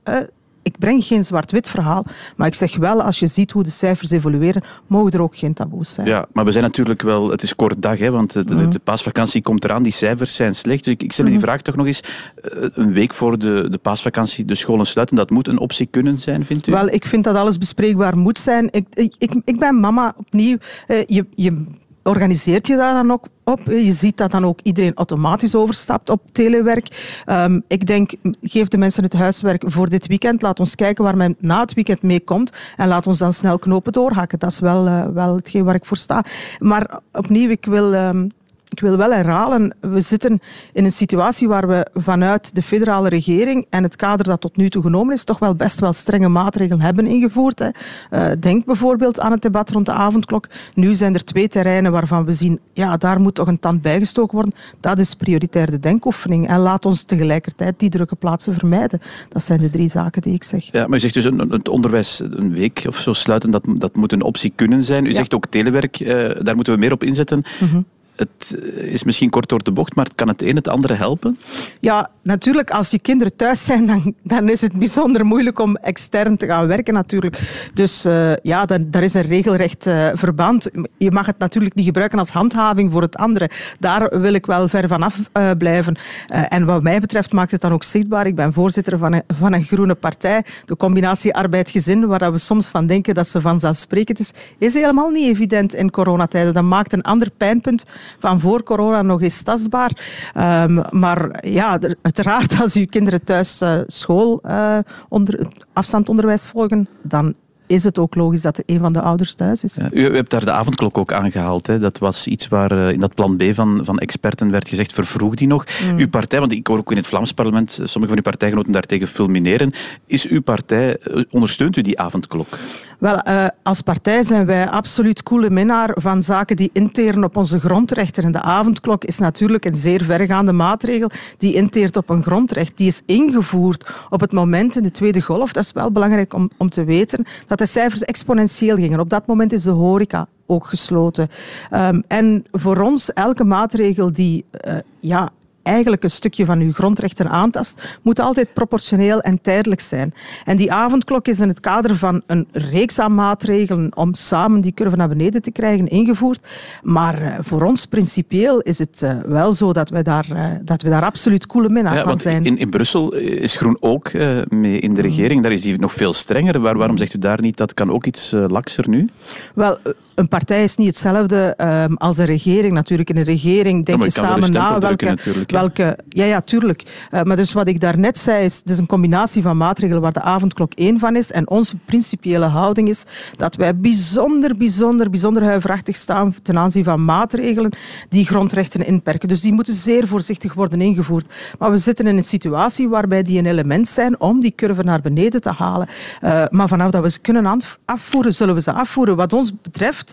Ik 0.68 0.78
breng 0.78 1.04
geen 1.04 1.24
zwart-wit 1.24 1.70
verhaal, 1.70 2.06
maar 2.36 2.46
ik 2.46 2.54
zeg 2.54 2.76
wel, 2.76 3.02
als 3.02 3.18
je 3.18 3.26
ziet 3.26 3.50
hoe 3.50 3.62
de 3.62 3.70
cijfers 3.70 4.10
evolueren, 4.10 4.62
mogen 4.86 5.12
er 5.12 5.22
ook 5.22 5.36
geen 5.36 5.54
taboes 5.54 5.92
zijn. 5.92 6.06
Ja, 6.06 6.26
maar 6.32 6.44
we 6.44 6.52
zijn 6.52 6.64
natuurlijk 6.64 7.02
wel, 7.02 7.30
het 7.30 7.42
is 7.42 7.54
kort 7.54 7.82
dag, 7.82 7.98
hè, 7.98 8.10
want 8.10 8.32
de, 8.32 8.44
de, 8.44 8.54
mhm. 8.54 8.70
paasvakantie 8.84 9.42
komt 9.42 9.64
eraan, 9.64 9.82
die 9.82 9.92
cijfers 9.92 10.34
zijn 10.34 10.54
slecht. 10.54 10.84
Dus 10.84 10.92
ik, 10.92 11.02
ik 11.02 11.12
stel 11.12 11.24
mm 11.24 11.30
die 11.30 11.40
vraag 11.40 11.62
toch 11.62 11.76
nog 11.76 11.86
eens, 11.86 12.00
eh, 12.42 12.68
een 12.74 12.92
week 12.92 13.14
voor 13.14 13.38
de, 13.38 13.70
de 13.70 13.78
paasvakantie 13.78 14.44
de 14.44 14.54
scholen 14.54 14.86
sluiten, 14.86 15.16
dat 15.16 15.30
moet 15.30 15.48
een 15.48 15.58
optie 15.58 15.86
kunnen 15.86 16.18
zijn, 16.18 16.44
vindt 16.44 16.66
u? 16.66 16.72
Wel, 16.72 16.88
ik 16.88 17.04
vind 17.04 17.24
dat 17.24 17.36
alles 17.36 17.58
bespreekbaar 17.58 18.16
moet 18.16 18.38
zijn. 18.38 18.68
Ik, 18.70 18.86
ik, 19.18 19.40
ik 19.44 19.58
ben 19.58 19.80
mama 19.80 20.14
opnieuw. 20.16 20.56
Eh, 20.86 21.04
je, 21.06 21.26
je 21.34 21.64
organiseert 22.02 22.66
je 22.66 22.76
daar 22.76 22.94
dan 22.94 23.10
ook 23.10 23.26
op. 23.44 23.60
Je 23.66 23.92
ziet 23.92 24.16
dat 24.16 24.30
dan 24.30 24.44
ook 24.44 24.60
iedereen 24.62 24.94
automatisch 24.94 25.54
overstapt 25.54 26.10
op 26.10 26.22
telewerk. 26.32 27.22
Um, 27.26 27.62
ik 27.68 27.86
denk, 27.86 28.12
geef 28.42 28.68
de 28.68 28.78
mensen 28.78 29.02
het 29.02 29.12
huiswerk 29.12 29.62
voor 29.66 29.88
dit 29.88 30.06
weekend. 30.06 30.42
Laat 30.42 30.60
ons 30.60 30.74
kijken 30.74 31.04
waar 31.04 31.16
men 31.16 31.36
na 31.38 31.60
het 31.60 31.74
weekend 31.74 32.02
mee 32.02 32.20
komt. 32.20 32.52
En 32.76 32.88
laat 32.88 33.06
ons 33.06 33.18
dan 33.18 33.32
snel 33.32 33.58
knopen 33.58 33.92
doorhakken. 33.92 34.38
Dat 34.38 34.50
is 34.50 34.60
wel, 34.60 34.86
uh, 34.86 35.06
wel 35.06 35.36
hetgeen 35.36 35.64
waar 35.64 35.74
ik 35.74 35.84
voor 35.84 35.96
sta. 35.96 36.24
Maar 36.58 37.00
opnieuw, 37.12 37.50
ik 37.50 37.64
wil 37.64 37.94
um, 37.94 38.30
ik 38.70 38.80
wil 38.80 38.96
wel 38.96 39.12
herhalen, 39.12 39.76
we 39.80 40.00
zitten 40.00 40.40
in 40.72 40.84
een 40.84 40.92
situatie 40.92 41.48
waar 41.48 41.68
we 41.68 41.86
vanuit 41.94 42.54
de 42.54 42.62
federale 42.62 43.08
regering 43.08 43.66
en 43.70 43.82
het 43.82 43.96
kader 43.96 44.26
dat 44.26 44.40
tot 44.40 44.56
nu 44.56 44.70
toe 44.70 44.82
genomen 44.82 45.14
is, 45.14 45.24
toch 45.24 45.38
wel 45.38 45.54
best 45.54 45.80
wel 45.80 45.92
strenge 45.92 46.28
maatregelen 46.28 46.80
hebben 46.80 47.06
ingevoerd. 47.06 47.58
Hè. 47.58 47.68
Uh, 48.10 48.32
denk 48.40 48.64
bijvoorbeeld 48.64 49.20
aan 49.20 49.32
het 49.32 49.42
debat 49.42 49.70
rond 49.70 49.86
de 49.86 49.92
avondklok. 49.92 50.48
Nu 50.74 50.94
zijn 50.94 51.14
er 51.14 51.24
twee 51.24 51.48
terreinen 51.48 51.92
waarvan 51.92 52.24
we 52.24 52.32
zien, 52.32 52.60
ja, 52.72 52.96
daar 52.96 53.20
moet 53.20 53.34
toch 53.34 53.46
een 53.46 53.58
tand 53.58 53.82
bijgestoken 53.82 54.34
worden. 54.34 54.54
Dat 54.80 54.98
is 54.98 55.14
prioritair 55.14 55.70
de 55.70 55.80
denkoefening. 55.80 56.48
En 56.48 56.58
laat 56.58 56.84
ons 56.84 57.02
tegelijkertijd 57.02 57.78
die 57.78 57.90
drukke 57.90 58.16
plaatsen 58.16 58.54
vermijden. 58.54 59.00
Dat 59.28 59.42
zijn 59.42 59.60
de 59.60 59.70
drie 59.70 59.90
zaken 59.90 60.22
die 60.22 60.34
ik 60.34 60.44
zeg. 60.44 60.72
Ja, 60.72 60.86
maar 60.86 60.96
u 60.96 61.00
zegt 61.00 61.14
dus 61.14 61.24
een, 61.24 61.38
het 61.38 61.68
onderwijs 61.68 62.20
een 62.20 62.52
week 62.52 62.84
of 62.88 62.96
zo 62.96 63.12
sluiten, 63.12 63.50
dat, 63.50 63.64
dat 63.68 63.96
moet 63.96 64.12
een 64.12 64.22
optie 64.22 64.52
kunnen 64.54 64.84
zijn. 64.84 65.06
U 65.06 65.12
zegt 65.12 65.34
ook 65.34 65.46
telewerk, 65.46 66.00
uh, 66.00 66.30
daar 66.40 66.54
moeten 66.54 66.72
we 66.72 66.78
meer 66.78 66.92
op 66.92 67.04
inzetten. 67.04 67.42
Mm 67.60 67.86
het 68.18 68.58
is 68.76 69.04
misschien 69.04 69.30
kort 69.30 69.48
door 69.48 69.62
de 69.62 69.70
bocht, 69.70 69.94
maar 69.94 70.06
kan 70.14 70.28
het 70.28 70.42
een 70.42 70.56
het 70.56 70.68
andere 70.68 70.94
helpen? 70.94 71.38
Ja, 71.80 72.10
natuurlijk. 72.22 72.70
Als 72.70 72.90
je 72.90 73.00
kinderen 73.00 73.36
thuis 73.36 73.64
zijn, 73.64 73.86
dan, 73.86 74.14
dan 74.22 74.48
is 74.48 74.60
het 74.60 74.72
bijzonder 74.72 75.26
moeilijk 75.26 75.58
om 75.58 75.76
extern 75.76 76.36
te 76.36 76.46
gaan 76.46 76.66
werken 76.66 76.94
natuurlijk. 76.94 77.70
Dus 77.74 78.06
uh, 78.06 78.36
ja, 78.42 78.64
daar 78.64 79.02
is 79.02 79.14
een 79.14 79.22
regelrecht 79.22 79.86
uh, 79.86 80.08
verband. 80.14 80.70
Je 80.98 81.10
mag 81.10 81.26
het 81.26 81.38
natuurlijk 81.38 81.74
niet 81.74 81.84
gebruiken 81.84 82.18
als 82.18 82.30
handhaving 82.30 82.92
voor 82.92 83.02
het 83.02 83.16
andere. 83.16 83.50
Daar 83.78 84.20
wil 84.20 84.32
ik 84.32 84.46
wel 84.46 84.68
ver 84.68 84.88
vanaf 84.88 85.18
uh, 85.18 85.50
blijven. 85.58 85.96
en 86.28 86.64
wat 86.64 86.82
mij 86.82 87.00
betreft 87.00 87.32
maakt 87.32 87.50
het 87.50 87.60
dan 87.60 87.72
ook 87.72 87.84
zichtbaar. 87.84 88.26
Ik 88.26 88.34
ben 88.34 88.52
voorzitter 88.52 88.98
van 88.98 89.12
een, 89.12 89.22
van 89.38 89.52
een 89.52 89.64
groene 89.64 89.94
partij. 89.94 90.44
De 90.64 90.76
combinatie 90.76 91.34
arbeid-gezin, 91.34 92.06
waar 92.06 92.32
we 92.32 92.38
soms 92.38 92.66
van 92.66 92.86
denken 92.86 93.14
dat 93.14 93.28
ze 93.28 93.40
vanzelfsprekend 93.40 94.18
is, 94.18 94.32
is 94.58 94.74
helemaal 94.74 95.10
niet 95.10 95.26
evident 95.26 95.74
in 95.74 95.90
coronatijden. 95.90 96.54
Dat 96.54 96.62
maakt 96.62 96.92
een 96.92 97.02
ander 97.02 97.30
pijnpunt 97.36 97.84
van 98.18 98.40
voor 98.40 98.62
corona 98.62 99.02
nog 99.02 99.22
eens 99.22 99.42
tastbaar. 99.42 99.90
Um, 100.36 100.82
maar 100.90 101.48
ja, 101.48 101.78
uiteraard 102.02 102.60
als 102.60 102.74
uw 102.74 102.84
kinderen 102.84 103.24
thuis 103.24 103.62
uh, 103.62 103.78
school 103.86 104.40
uh, 104.46 104.78
onder, 105.08 105.46
afstandonderwijs 105.72 106.46
volgen, 106.46 106.88
dan 107.02 107.34
is 107.68 107.84
het 107.84 107.98
ook 107.98 108.14
logisch 108.14 108.42
dat 108.42 108.58
er 108.58 108.62
een 108.66 108.78
van 108.78 108.92
de 108.92 109.00
ouders 109.00 109.34
thuis 109.34 109.64
is. 109.64 109.74
Ja, 109.74 109.88
u, 109.92 110.06
u, 110.06 110.14
hebt 110.14 110.30
daar 110.30 110.44
de 110.44 110.52
avondklok 110.52 110.98
ook 110.98 111.12
aangehaald. 111.12 111.66
Hè. 111.66 111.78
Dat 111.78 111.98
was 111.98 112.26
iets 112.26 112.48
waar 112.48 112.72
uh, 112.72 112.90
in 112.90 113.00
dat 113.00 113.14
plan 113.14 113.36
B 113.36 113.42
van, 113.54 113.80
van 113.84 113.98
experten 113.98 114.50
werd 114.50 114.68
gezegd, 114.68 114.92
vervroeg 114.92 115.34
die 115.34 115.46
nog. 115.46 115.64
Mm. 115.90 115.98
Uw 115.98 116.08
partij, 116.08 116.40
want 116.40 116.52
ik 116.52 116.66
hoor 116.66 116.78
ook 116.78 116.90
in 116.90 116.96
het 116.96 117.06
Vlaams 117.06 117.32
parlement 117.32 117.72
sommige 117.72 118.06
van 118.06 118.16
uw 118.16 118.22
partijgenoten 118.22 118.72
daartegen 118.72 119.06
fulmineren. 119.06 119.72
Is 120.06 120.26
uw 120.26 120.42
partij, 120.42 120.96
ondersteunt 121.30 121.76
u 121.76 121.80
die 121.80 121.98
avondklok? 121.98 122.58
Wel, 122.98 123.20
uh, 123.28 123.46
als 123.62 123.80
partij 123.80 124.22
zijn 124.22 124.46
wij 124.46 124.68
absoluut 124.68 125.22
koele 125.22 125.50
minnaar 125.50 125.96
van 126.00 126.22
zaken 126.22 126.56
die 126.56 126.70
interen 126.72 127.24
op 127.24 127.36
onze 127.36 127.60
grondrechten. 127.60 128.24
En 128.24 128.32
de 128.32 128.42
avondklok 128.42 129.04
is 129.04 129.18
natuurlijk 129.18 129.64
een 129.64 129.74
zeer 129.74 130.04
vergaande 130.04 130.52
maatregel 130.52 131.10
die 131.36 131.54
inteert 131.54 131.96
op 131.96 132.10
een 132.10 132.22
grondrecht. 132.22 132.76
Die 132.76 132.86
is 132.86 133.02
ingevoerd 133.06 133.90
op 134.10 134.20
het 134.20 134.32
moment 134.32 134.76
in 134.76 134.82
de 134.82 134.90
Tweede 134.90 135.22
Golf. 135.22 135.52
Dat 135.52 135.64
is 135.64 135.72
wel 135.72 135.92
belangrijk 135.92 136.34
om, 136.34 136.50
om 136.56 136.68
te 136.68 136.84
weten 136.84 137.26
dat 137.46 137.58
de 137.58 137.66
cijfers 137.66 138.02
exponentieel 138.02 138.76
gingen. 138.76 139.00
Op 139.00 139.10
dat 139.10 139.26
moment 139.26 139.52
is 139.52 139.62
de 139.62 139.70
horeca 139.70 140.26
ook 140.46 140.66
gesloten. 140.66 141.28
Um, 141.74 142.02
en 142.08 142.44
voor 142.52 142.80
ons, 142.80 143.12
elke 143.12 143.44
maatregel 143.44 144.12
die 144.12 144.44
uh, 144.68 144.78
ja, 145.00 145.30
eigenlijk 145.68 146.04
een 146.04 146.10
stukje 146.10 146.44
van 146.44 146.60
uw 146.60 146.72
grondrechten 146.72 147.28
aantast, 147.28 147.98
moet 148.02 148.20
altijd 148.20 148.52
proportioneel 148.52 149.20
en 149.20 149.40
tijdelijk 149.40 149.80
zijn. 149.80 150.14
En 150.44 150.56
die 150.56 150.72
avondklok 150.72 151.28
is 151.28 151.40
in 151.40 151.48
het 151.48 151.60
kader 151.60 151.96
van 151.96 152.22
een 152.26 152.48
reeks 152.52 152.98
aan 152.98 153.14
maatregelen 153.14 153.96
om 153.96 154.14
samen 154.14 154.60
die 154.60 154.74
curve 154.74 154.96
naar 154.96 155.08
beneden 155.08 155.42
te 155.42 155.50
krijgen 155.50 155.88
ingevoerd. 155.88 156.46
Maar 156.82 157.22
uh, 157.22 157.36
voor 157.40 157.62
ons 157.62 157.86
principieel 157.86 158.60
is 158.60 158.78
het 158.78 159.00
uh, 159.04 159.20
wel 159.26 159.54
zo 159.54 159.72
dat 159.72 159.88
we 159.88 160.02
daar, 160.02 160.26
uh, 160.32 160.50
dat 160.62 160.82
we 160.82 160.88
daar 160.88 161.04
absoluut 161.04 161.46
koele 161.46 161.68
minnaar 161.68 161.94
ja, 161.94 162.02
van 162.02 162.18
zijn. 162.18 162.44
In, 162.44 162.58
in 162.58 162.70
Brussel 162.70 163.14
is 163.14 163.56
Groen 163.56 163.76
ook 163.80 164.12
mee 164.48 164.78
in 164.78 164.94
de 164.94 165.00
regering. 165.00 165.42
Daar 165.42 165.52
is 165.52 165.60
die 165.60 165.78
nog 165.78 165.92
veel 165.92 166.12
strenger. 166.12 166.60
Waar, 166.60 166.76
waarom 166.76 166.98
zegt 166.98 167.14
u 167.14 167.18
daar 167.18 167.40
niet 167.40 167.56
dat 167.56 167.74
kan 167.74 167.90
ook 167.90 168.06
iets 168.06 168.30
lakser 168.30 168.88
nu? 168.88 169.08
Wel, 169.54 169.78
een 170.18 170.28
partij 170.28 170.62
is 170.62 170.76
niet 170.76 170.86
hetzelfde 170.86 171.54
um, 171.86 171.96
als 171.96 172.18
een 172.18 172.24
regering. 172.24 172.72
Natuurlijk, 172.72 173.10
in 173.10 173.16
een 173.16 173.24
regering 173.24 173.84
denk 173.84 174.02
je 174.02 174.10
samen 174.10 174.52
na 174.52 174.78
welke, 174.78 175.18
welke... 175.46 175.98
Ja, 176.08 176.24
ja, 176.24 176.40
tuurlijk. 176.40 176.82
Uh, 177.10 177.22
maar 177.22 177.36
dus 177.36 177.52
wat 177.52 177.68
ik 177.68 177.80
daarnet 177.80 178.18
zei, 178.18 178.44
is, 178.44 178.56
het 178.56 178.70
is 178.70 178.78
een 178.78 178.86
combinatie 178.86 179.42
van 179.42 179.56
maatregelen 179.56 180.02
waar 180.02 180.12
de 180.12 180.20
avondklok 180.20 180.72
één 180.74 180.98
van 180.98 181.16
is. 181.16 181.32
En 181.32 181.48
onze 181.48 181.76
principiële 181.76 182.44
houding 182.44 182.88
is 182.88 183.04
dat 183.36 183.54
wij 183.54 183.76
bijzonder, 183.76 184.56
bijzonder, 184.56 185.10
bijzonder 185.10 185.42
huiverachtig 185.42 185.96
staan 185.96 186.34
ten 186.42 186.58
aanzien 186.58 186.84
van 186.84 187.04
maatregelen 187.04 187.72
die 188.08 188.26
grondrechten 188.26 188.86
inperken. 188.86 189.28
Dus 189.28 189.40
die 189.40 189.52
moeten 189.52 189.74
zeer 189.74 190.06
voorzichtig 190.06 190.54
worden 190.54 190.80
ingevoerd. 190.80 191.32
Maar 191.58 191.70
we 191.70 191.78
zitten 191.78 192.06
in 192.06 192.16
een 192.16 192.24
situatie 192.24 192.88
waarbij 192.88 193.22
die 193.22 193.38
een 193.38 193.46
element 193.46 193.88
zijn 193.88 194.20
om 194.20 194.40
die 194.40 194.52
curve 194.56 194.82
naar 194.82 195.00
beneden 195.00 195.40
te 195.40 195.52
halen. 195.52 195.88
Uh, 196.24 196.44
maar 196.50 196.68
vanaf 196.68 196.90
dat 196.90 197.02
we 197.02 197.10
ze 197.10 197.20
kunnen 197.20 197.60
afvoeren, 197.84 198.34
zullen 198.34 198.54
we 198.54 198.60
ze 198.60 198.72
afvoeren. 198.72 199.16
Wat 199.16 199.32
ons 199.32 199.52
betreft 199.62 200.07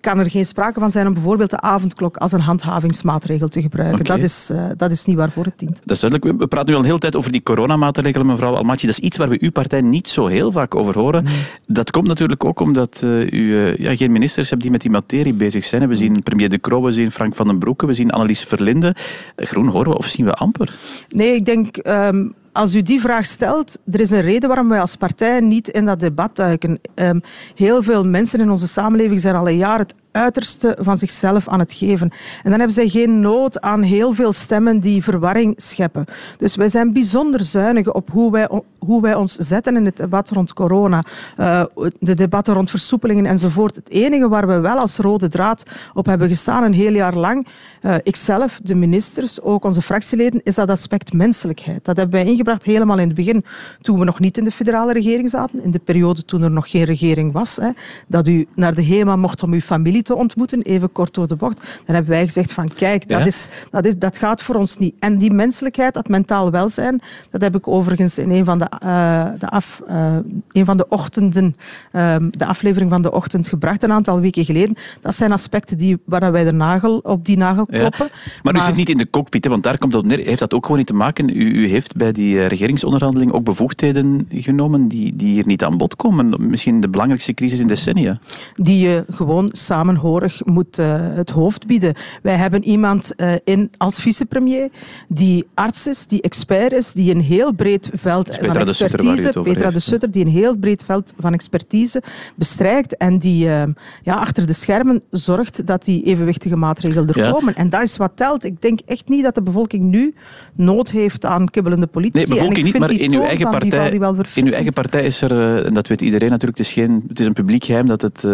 kan 0.00 0.18
er 0.18 0.30
geen 0.30 0.46
sprake 0.46 0.80
van 0.80 0.90
zijn 0.90 1.06
om 1.06 1.12
bijvoorbeeld 1.12 1.50
de 1.50 1.60
avondklok 1.60 2.16
als 2.16 2.32
een 2.32 2.40
handhavingsmaatregel 2.40 3.48
te 3.48 3.62
gebruiken. 3.62 4.04
Dat, 4.04 4.22
is, 4.22 4.48
uh, 4.52 4.66
dat 4.76 4.90
is 4.90 5.04
niet 5.04 5.16
waarvoor 5.16 5.44
het 5.44 5.58
dient. 5.58 5.80
Dat 5.84 5.96
is 5.96 6.00
duidelijk. 6.00 6.40
We 6.40 6.46
praten 6.46 6.68
nu 6.68 6.74
al 6.74 6.80
een 6.80 6.86
hele 6.86 6.98
tijd 6.98 7.16
over 7.16 7.32
die 7.32 7.42
coronamaatregelen, 7.42 8.26
mevrouw 8.26 8.54
Almaty. 8.54 8.86
Dat 8.86 8.98
is 8.98 9.04
iets 9.04 9.16
waar 9.16 9.28
we 9.28 9.36
uw 9.40 9.50
partij 9.50 9.80
niet 9.80 10.08
zo 10.08 10.26
heel 10.26 10.52
vaak 10.52 10.74
over 10.74 10.98
horen. 10.98 11.26
Dat 11.66 11.90
komt 11.90 12.06
natuurlijk 12.06 12.44
ook 12.44 12.60
omdat 12.60 13.00
uh, 13.04 13.20
u 13.20 13.28
uh, 13.30 13.76
ja, 13.76 13.96
geen 13.96 14.12
ministers 14.12 14.50
hebt 14.50 14.62
die 14.62 14.70
met 14.70 14.80
die 14.80 14.90
materie 14.90 15.34
bezig 15.34 15.64
zijn. 15.64 15.88
We 15.88 15.96
zien 15.96 16.22
premier 16.22 16.48
De 16.48 16.60
Croo, 16.60 16.82
we 16.82 16.92
zien 16.92 17.10
Frank 17.10 17.34
van 17.34 17.46
den 17.46 17.58
Broeke, 17.58 17.86
we 17.86 17.94
zien 17.94 18.10
Annelies 18.10 18.44
Verlinde. 18.44 18.94
Groen 19.36 19.66
horen 19.66 19.90
we 19.90 19.98
of 19.98 20.06
zien 20.06 20.24
we 20.24 20.32
amper? 20.32 20.74
Nee, 21.08 21.34
ik 21.34 21.44
denk... 21.44 21.76
Um, 21.86 22.34
als 22.52 22.74
u 22.74 22.82
die 22.82 23.00
vraag 23.00 23.24
stelt, 23.24 23.78
er 23.90 24.00
is 24.00 24.10
een 24.10 24.20
reden 24.20 24.48
waarom 24.48 24.68
wij 24.68 24.80
als 24.80 24.96
partij 24.96 25.40
niet 25.40 25.68
in 25.68 25.84
dat 25.84 26.00
debat 26.00 26.36
duiken. 26.36 26.80
Um, 26.94 27.20
heel 27.54 27.82
veel 27.82 28.04
mensen 28.04 28.40
in 28.40 28.50
onze 28.50 28.68
samenleving 28.68 29.20
zijn 29.20 29.34
al 29.34 29.48
een 29.48 29.56
jaar 29.56 29.78
het 29.78 29.94
uiterste 30.12 30.76
van 30.80 30.98
zichzelf 30.98 31.48
aan 31.48 31.58
het 31.58 31.72
geven. 31.72 32.10
En 32.42 32.50
dan 32.50 32.58
hebben 32.58 32.70
zij 32.70 32.88
geen 32.88 33.20
nood 33.20 33.60
aan 33.60 33.82
heel 33.82 34.12
veel 34.12 34.32
stemmen 34.32 34.80
die 34.80 35.02
verwarring 35.02 35.54
scheppen. 35.56 36.04
Dus 36.36 36.56
wij 36.56 36.68
zijn 36.68 36.92
bijzonder 36.92 37.40
zuinig 37.40 37.92
op 37.92 38.10
hoe 38.10 38.32
wij, 38.32 38.48
hoe 38.78 39.02
wij 39.02 39.14
ons 39.14 39.34
zetten 39.34 39.76
in 39.76 39.84
het 39.84 39.96
debat 39.96 40.30
rond 40.30 40.52
corona, 40.52 41.04
uh, 41.38 41.64
de 41.98 42.14
debatten 42.14 42.54
rond 42.54 42.70
versoepelingen 42.70 43.26
enzovoort. 43.26 43.76
Het 43.76 43.90
enige 43.90 44.28
waar 44.28 44.46
we 44.46 44.60
wel 44.60 44.76
als 44.76 44.96
rode 44.96 45.28
draad 45.28 45.62
op 45.94 46.06
hebben 46.06 46.28
gestaan 46.28 46.62
een 46.62 46.72
heel 46.72 46.92
jaar 46.92 47.14
lang, 47.14 47.46
uh, 47.82 47.94
ikzelf, 48.02 48.60
de 48.62 48.74
ministers, 48.74 49.40
ook 49.40 49.64
onze 49.64 49.82
fractieleden, 49.82 50.40
is 50.42 50.54
dat 50.54 50.70
aspect 50.70 51.12
menselijkheid. 51.12 51.84
Dat 51.84 51.96
hebben 51.96 52.20
wij 52.20 52.30
ingebracht 52.30 52.64
helemaal 52.64 52.98
in 52.98 53.06
het 53.06 53.16
begin, 53.16 53.44
toen 53.80 53.98
we 53.98 54.04
nog 54.04 54.20
niet 54.20 54.38
in 54.38 54.44
de 54.44 54.52
federale 54.52 54.92
regering 54.92 55.30
zaten, 55.30 55.62
in 55.62 55.70
de 55.70 55.78
periode 55.78 56.24
toen 56.24 56.42
er 56.42 56.50
nog 56.50 56.70
geen 56.70 56.84
regering 56.84 57.32
was, 57.32 57.56
hè, 57.56 57.70
dat 58.06 58.28
u 58.28 58.46
naar 58.54 58.74
de 58.74 58.84
HEMA 58.84 59.16
mocht 59.16 59.42
om 59.42 59.52
uw 59.52 59.60
familie 59.60 60.01
te 60.02 60.16
ontmoeten, 60.16 60.62
even 60.62 60.92
kort 60.92 61.14
door 61.14 61.28
de 61.28 61.36
bocht. 61.36 61.80
Dan 61.84 61.94
hebben 61.94 62.12
wij 62.12 62.24
gezegd 62.24 62.52
van 62.52 62.68
kijk, 62.74 63.08
dat, 63.08 63.26
is, 63.26 63.48
dat, 63.70 63.86
is, 63.86 63.96
dat 63.96 64.18
gaat 64.18 64.42
voor 64.42 64.54
ons 64.54 64.78
niet. 64.78 64.94
En 64.98 65.18
die 65.18 65.32
menselijkheid, 65.32 65.94
dat 65.94 66.08
mentaal 66.08 66.50
welzijn, 66.50 67.00
dat 67.30 67.40
heb 67.40 67.56
ik 67.56 67.68
overigens 67.68 68.18
in 68.18 68.30
een 68.30 68.44
van 68.44 68.58
de, 68.58 68.66
uh, 68.84 69.24
de, 69.38 69.48
af, 69.48 69.82
uh, 69.88 70.16
een 70.52 70.64
van 70.64 70.76
de 70.76 70.88
ochtenden, 70.88 71.56
uh, 71.92 72.16
de 72.30 72.46
aflevering 72.46 72.90
van 72.90 73.02
de 73.02 73.12
ochtend 73.12 73.48
gebracht, 73.48 73.82
een 73.82 73.92
aantal 73.92 74.20
weken 74.20 74.44
geleden. 74.44 74.76
Dat 75.00 75.14
zijn 75.14 75.32
aspecten 75.32 75.78
die, 75.78 75.98
waar 76.04 76.32
wij 76.32 76.44
de 76.44 76.52
nagel 76.52 76.98
op 76.98 77.24
die 77.24 77.36
nagel 77.36 77.66
kloppen. 77.66 78.04
Ja. 78.04 78.18
Maar, 78.42 78.52
maar, 78.52 78.62
u 78.62 78.64
zit 78.64 78.76
niet 78.76 78.88
in 78.88 78.98
de 78.98 79.10
cockpit, 79.10 79.46
want 79.46 79.62
daar 79.62 79.78
komt 79.78 79.92
het 79.92 80.02
op 80.02 80.08
neer. 80.08 80.26
Heeft 80.26 80.38
dat 80.38 80.54
ook 80.54 80.62
gewoon 80.62 80.78
niet 80.78 80.86
te 80.86 80.94
maken? 80.94 81.28
U, 81.28 81.50
u 81.50 81.66
heeft 81.66 81.96
bij 81.96 82.12
die 82.12 82.38
eh, 82.38 82.46
regeringsonderhandeling 82.46 83.32
ook 83.32 83.44
bevoegdheden 83.44 84.26
genomen 84.30 84.88
die, 84.88 85.16
die 85.16 85.32
hier 85.32 85.46
niet 85.46 85.64
aan 85.64 85.76
bod 85.76 85.96
komen. 85.96 86.34
Misschien 86.38 86.80
de 86.80 86.88
belangrijkste 86.88 87.34
crisis 87.34 87.60
in 87.60 87.66
decennia. 87.66 88.18
Die 88.54 88.78
je 88.78 89.04
gewoon 89.10 89.48
samenhorig 89.92 90.44
moet 90.44 90.78
uh, 90.78 90.96
het 91.14 91.30
hoofd 91.30 91.66
bieden. 91.66 91.94
Wij 92.22 92.36
hebben 92.36 92.64
iemand 92.64 93.12
uh, 93.16 93.32
in 93.44 93.70
als 93.76 94.00
vicepremier 94.00 94.68
die 95.08 95.46
arts 95.54 95.86
is, 95.86 96.06
die 96.06 96.22
expert 96.22 96.72
is, 96.72 96.92
die 96.92 97.14
een 97.14 97.20
heel 97.20 97.54
breed 97.54 97.90
veld 97.94 98.36
van 98.40 98.56
expertise, 98.56 99.32
Petra 99.42 99.70
de 99.70 99.80
Sutter, 99.80 100.10
die 100.10 100.24
een 100.24 100.30
heel 100.30 100.56
breed 100.56 100.84
veld 100.84 101.12
van 101.18 101.32
expertise 101.32 102.02
bestrijkt 102.36 102.96
en 102.96 103.18
die 103.18 103.46
uh, 103.46 103.62
ja, 104.02 104.14
achter 104.14 104.46
de 104.46 104.52
schermen 104.52 105.02
zorgt 105.10 105.66
dat 105.66 105.84
die 105.84 106.04
evenwichtige 106.04 106.56
maatregelen 106.56 107.08
er 107.08 107.18
ja. 107.18 107.30
komen. 107.30 107.54
En 107.54 107.70
dat 107.70 107.82
is 107.82 107.96
wat 107.96 108.12
telt. 108.14 108.44
Ik 108.44 108.62
denk 108.62 108.80
echt 108.86 109.08
niet 109.08 109.22
dat 109.22 109.34
de 109.34 109.42
bevolking 109.42 109.84
nu 109.84 110.14
nood 110.54 110.90
heeft 110.90 111.24
aan 111.24 111.48
kibbelende 111.48 111.86
politie. 111.86 112.28
Nee, 112.28 112.38
bevolking 112.38 112.64
niet, 112.64 112.78
maar 112.78 112.90
in 112.90 113.14
uw, 113.14 113.22
eigen 113.22 113.50
partij, 113.50 113.90
in 114.34 114.46
uw 114.46 114.52
eigen 114.52 114.72
partij 114.72 115.04
is 115.04 115.22
er, 115.22 115.64
en 115.64 115.74
dat 115.74 115.88
weet 115.88 116.00
iedereen 116.00 116.30
natuurlijk, 116.30 116.58
het 116.58 116.66
is, 116.66 116.72
geen, 116.72 117.04
het 117.08 117.20
is 117.20 117.26
een 117.26 117.32
publiek 117.32 117.64
geheim 117.64 117.86
dat 117.86 118.02
het 118.02 118.24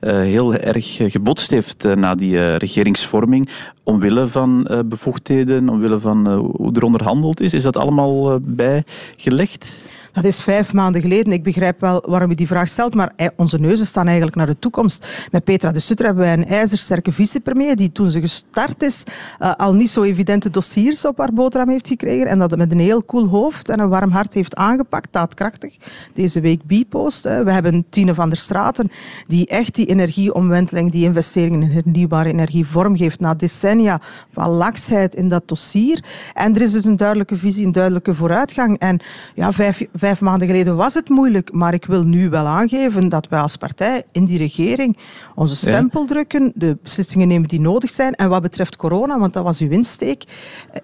heel 0.00 0.54
erg 0.54 0.96
gebotst 1.10 1.50
heeft 1.50 1.84
uh, 1.84 1.92
na 1.94 2.14
die 2.14 2.32
uh, 2.32 2.56
regeringsvorming 2.56 3.48
omwille 3.82 4.26
van 4.26 4.68
bevoegdheden, 4.86 5.68
omwille 5.68 6.00
van 6.00 6.34
hoe 6.34 6.72
er 6.72 6.82
onderhandeld 6.82 7.40
is. 7.40 7.54
Is 7.54 7.62
dat 7.62 7.76
allemaal 7.76 8.40
bijgelegd? 8.40 9.84
Dat 10.16 10.24
is 10.24 10.42
vijf 10.42 10.72
maanden 10.72 11.00
geleden. 11.00 11.32
Ik 11.32 11.42
begrijp 11.42 11.80
wel 11.80 12.04
waarom 12.06 12.30
u 12.30 12.34
die 12.34 12.46
vraag 12.46 12.68
stelt, 12.68 12.94
maar 12.94 13.12
onze 13.36 13.58
neuzen 13.58 13.86
staan 13.86 14.06
eigenlijk 14.06 14.36
naar 14.36 14.46
de 14.46 14.58
toekomst. 14.58 15.06
Met 15.30 15.44
Petra 15.44 15.70
de 15.70 15.80
Sutter 15.80 16.06
hebben 16.06 16.24
wij 16.24 16.32
een 16.32 16.46
ijzersterke 16.46 17.12
vicepremier 17.12 17.76
die 17.76 17.92
toen 17.92 18.10
ze 18.10 18.20
gestart 18.20 18.82
is 18.82 19.02
uh, 19.40 19.54
al 19.54 19.74
niet 19.74 19.90
zo 19.90 20.02
evidente 20.02 20.50
dossiers 20.50 21.04
op 21.04 21.18
haar 21.18 21.32
boterham 21.32 21.68
heeft 21.68 21.88
gekregen 21.88 22.26
en 22.26 22.38
dat 22.38 22.56
met 22.56 22.72
een 22.72 22.78
heel 22.78 23.02
koel 23.02 23.28
hoofd 23.28 23.68
en 23.68 23.80
een 23.80 23.88
warm 23.88 24.10
hart 24.10 24.34
heeft 24.34 24.56
aangepakt, 24.56 25.12
daadkrachtig. 25.12 25.76
Deze 26.12 26.40
week 26.40 26.64
Bipost. 26.64 27.22
We 27.22 27.50
hebben 27.52 27.86
Tine 27.88 28.14
van 28.14 28.28
der 28.28 28.38
Straten 28.38 28.90
die 29.26 29.46
echt 29.46 29.74
die 29.74 29.86
energieomwenteling, 29.86 30.90
die 30.90 31.04
investeringen 31.04 31.62
in 31.62 31.70
hernieuwbare 31.70 32.28
energie 32.28 32.66
vormgeeft 32.66 33.20
na 33.20 33.34
decennia 33.34 34.00
van 34.32 34.48
laksheid 34.50 35.14
in 35.14 35.28
dat 35.28 35.48
dossier. 35.48 36.04
En 36.34 36.54
er 36.54 36.62
is 36.62 36.72
dus 36.72 36.84
een 36.84 36.96
duidelijke 36.96 37.38
visie, 37.38 37.66
een 37.66 37.72
duidelijke 37.72 38.14
vooruitgang. 38.14 38.78
En 38.78 39.00
ja, 39.34 39.52
vijf, 39.52 39.86
vijf 39.94 40.04
vijf 40.06 40.20
maanden 40.20 40.48
geleden 40.48 40.76
was 40.76 40.94
het 40.94 41.08
moeilijk, 41.08 41.52
maar 41.52 41.74
ik 41.74 41.84
wil 41.84 42.02
nu 42.02 42.28
wel 42.28 42.46
aangeven 42.46 43.08
dat 43.08 43.28
wij 43.28 43.40
als 43.40 43.56
partij 43.56 44.04
in 44.12 44.24
die 44.24 44.38
regering 44.38 44.96
onze 45.34 45.56
stempel 45.56 46.00
ja. 46.00 46.06
drukken, 46.06 46.52
de 46.54 46.78
beslissingen 46.82 47.28
nemen 47.28 47.48
die 47.48 47.60
nodig 47.60 47.90
zijn. 47.90 48.14
En 48.14 48.28
wat 48.28 48.42
betreft 48.42 48.76
corona, 48.76 49.18
want 49.18 49.32
dat 49.32 49.42
was 49.42 49.60
uw 49.60 49.70
insteek, 49.70 50.24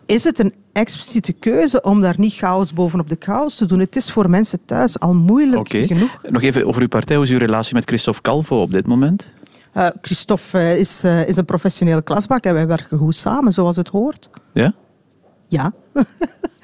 is 0.06 0.24
het 0.24 0.38
een 0.38 0.54
expliciete 0.72 1.32
keuze 1.32 1.80
om 1.80 2.00
daar 2.00 2.14
niet 2.18 2.34
chaos 2.34 2.72
bovenop 2.72 3.08
de 3.08 3.16
chaos 3.18 3.56
te 3.56 3.66
doen. 3.66 3.78
Het 3.78 3.96
is 3.96 4.10
voor 4.10 4.30
mensen 4.30 4.64
thuis 4.64 4.98
al 4.98 5.14
moeilijk 5.14 5.60
okay. 5.60 5.86
genoeg. 5.86 6.22
Nog 6.28 6.42
even 6.42 6.66
over 6.66 6.82
uw 6.82 6.88
partij. 6.88 7.16
Hoe 7.16 7.24
is 7.24 7.30
uw 7.30 7.38
relatie 7.38 7.74
met 7.74 7.84
Christophe 7.84 8.20
Calvo 8.20 8.62
op 8.62 8.72
dit 8.72 8.86
moment? 8.86 9.32
Uh, 9.76 9.86
Christophe 10.00 10.78
is, 10.78 11.04
uh, 11.04 11.28
is 11.28 11.36
een 11.36 11.44
professionele 11.44 12.02
klasbak 12.02 12.44
en 12.44 12.54
wij 12.54 12.66
werken 12.66 12.98
goed 12.98 13.14
samen, 13.14 13.52
zoals 13.52 13.76
het 13.76 13.88
hoort. 13.88 14.30
Ja? 14.52 14.74
Ja. 15.52 15.72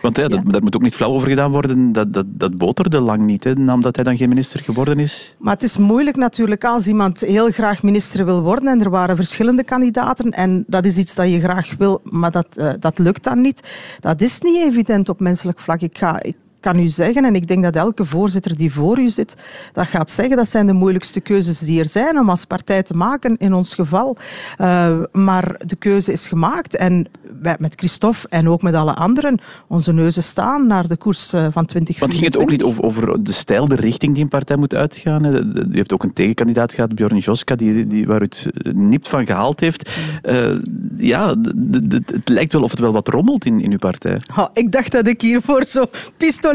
Want 0.03 0.17
ja, 0.17 0.29
dat, 0.29 0.41
daar 0.45 0.63
moet 0.63 0.77
ook 0.77 0.83
niet 0.83 0.95
flauw 0.95 1.13
over 1.13 1.29
gedaan 1.29 1.51
worden. 1.51 1.93
Dat, 1.93 2.13
dat, 2.13 2.27
dat 2.29 2.59
boterde 2.59 3.01
lang 3.01 3.21
niet, 3.21 3.45
hè, 3.45 3.53
omdat 3.73 3.95
hij 3.95 4.05
dan 4.05 4.17
geen 4.17 4.29
minister 4.29 4.61
geworden 4.61 4.99
is. 4.99 5.35
Maar 5.39 5.55
het 5.55 5.63
is 5.63 5.77
moeilijk 5.77 6.17
natuurlijk 6.17 6.65
als 6.65 6.87
iemand 6.87 7.21
heel 7.21 7.51
graag 7.51 7.83
minister 7.83 8.25
wil 8.25 8.43
worden. 8.43 8.69
En 8.69 8.81
er 8.81 8.91
waren 8.91 9.17
verschillende 9.17 9.65
kandidaten. 9.65 10.31
En 10.31 10.65
dat 10.67 10.85
is 10.85 10.99
iets 10.99 11.15
dat 11.15 11.31
je 11.31 11.41
graag 11.41 11.75
wil, 11.79 12.01
maar 12.03 12.31
dat, 12.31 12.47
uh, 12.57 12.73
dat 12.81 12.99
lukt 12.99 13.25
dan 13.25 13.41
niet. 13.41 13.69
Dat 14.01 14.21
is 14.21 14.41
niet 14.41 14.61
evident 14.61 15.09
op 15.09 15.21
menselijk 15.21 15.61
vlak. 15.61 15.81
Ik 15.81 15.99
ga, 15.99 16.23
ik 16.23 16.37
kan 16.73 16.79
u 16.79 16.89
zeggen, 16.89 17.25
en 17.25 17.35
ik 17.35 17.47
denk 17.47 17.63
dat 17.63 17.77
elke 17.77 18.05
voorzitter 18.05 18.57
die 18.57 18.73
voor 18.73 18.99
u 18.99 19.09
zit, 19.09 19.35
dat 19.73 19.87
gaat 19.87 20.11
zeggen, 20.11 20.37
dat 20.37 20.49
zijn 20.49 20.67
de 20.67 20.73
moeilijkste 20.73 21.21
keuzes 21.21 21.59
die 21.59 21.81
er 21.81 21.89
zijn 21.89 22.19
om 22.19 22.31
als 22.31 22.45
partij 22.45 22.83
te 22.83 22.95
maken, 22.95 23.37
in 23.37 23.55
ons 23.55 23.75
geval. 23.75 24.17
Uh, 24.61 25.03
maar 25.13 25.55
de 25.59 25.77
keuze 25.77 26.13
is 26.13 26.29
gemaakt 26.29 26.77
en 26.77 27.07
wij 27.41 27.57
met 27.59 27.75
Christophe 27.77 28.29
en 28.29 28.49
ook 28.49 28.63
met 28.63 28.75
alle 28.75 28.95
anderen, 28.95 29.41
onze 29.69 29.93
neuzen 29.93 30.23
staan 30.23 30.67
naar 30.67 30.87
de 30.87 30.97
koers 30.97 31.35
uh, 31.35 31.41
van 31.41 31.67
2020. 31.67 31.99
Want 31.99 32.13
ging 32.13 32.25
het 32.25 32.37
ook 32.37 32.51
niet 32.51 32.63
over, 32.63 32.83
over, 32.83 33.25
de 33.25 33.33
stijl, 33.33 33.69
de 33.69 33.75
richting 33.75 34.15
die 34.15 34.23
een 34.23 34.29
partij 34.29 34.57
moet 34.57 34.75
uitgaan? 34.75 35.23
Je 35.71 35.79
hebt 35.79 35.93
ook 35.93 36.03
een 36.03 36.13
tegenkandidaat 36.13 36.73
gehad, 36.73 36.95
Bjorn 36.95 37.19
Joska, 37.19 37.57
die, 37.57 37.87
die, 37.87 38.07
waar 38.07 38.23
u 38.23 38.25
het 38.25 38.47
nipt 38.73 39.09
van 39.09 39.27
gehaald 39.27 39.61
heeft. 39.61 39.91
Uh, 40.23 40.55
ja, 40.97 41.35
het 42.07 42.29
lijkt 42.29 42.53
wel 42.53 42.63
of 42.63 42.71
het 42.71 42.81
wel 42.81 42.93
wat 42.93 43.09
rommelt 43.09 43.45
in, 43.45 43.61
in 43.61 43.71
uw 43.71 43.79
partij. 43.79 44.21
Oh, 44.37 44.47
ik 44.53 44.73
dacht 44.73 44.93
dat 44.93 45.07
ik 45.07 45.21
hiervoor 45.21 45.65
zo 45.65 45.85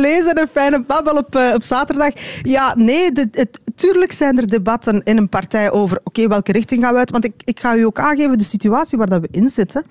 pistolees 0.03 0.33
en 0.33 0.47
fijne 0.47 0.83
babbel 0.83 1.17
op, 1.17 1.35
uh, 1.35 1.51
op 1.53 1.63
zaterdag. 1.63 2.13
Ja, 2.41 2.75
nee, 2.75 3.11
de, 3.11 3.27
het, 3.31 3.59
tuurlijk 3.75 4.11
zijn 4.11 4.37
er 4.37 4.47
debatten 4.47 5.03
in 5.03 5.17
een 5.17 5.29
partij 5.29 5.71
over 5.71 5.99
oké, 6.03 6.27
welke 6.27 6.51
richting 6.51 6.83
gaan 6.83 6.93
we 6.93 6.99
uit? 6.99 7.11
Want 7.11 7.25
ik, 7.25 7.33
ik 7.43 7.59
ga 7.59 7.75
u 7.75 7.83
ook 7.83 7.99
aangeven 7.99 8.37
de 8.37 8.43
situatie 8.43 8.97
waar 8.97 9.09
dat 9.09 9.21
we 9.21 9.27
in 9.31 9.49
zitten. 9.49 9.85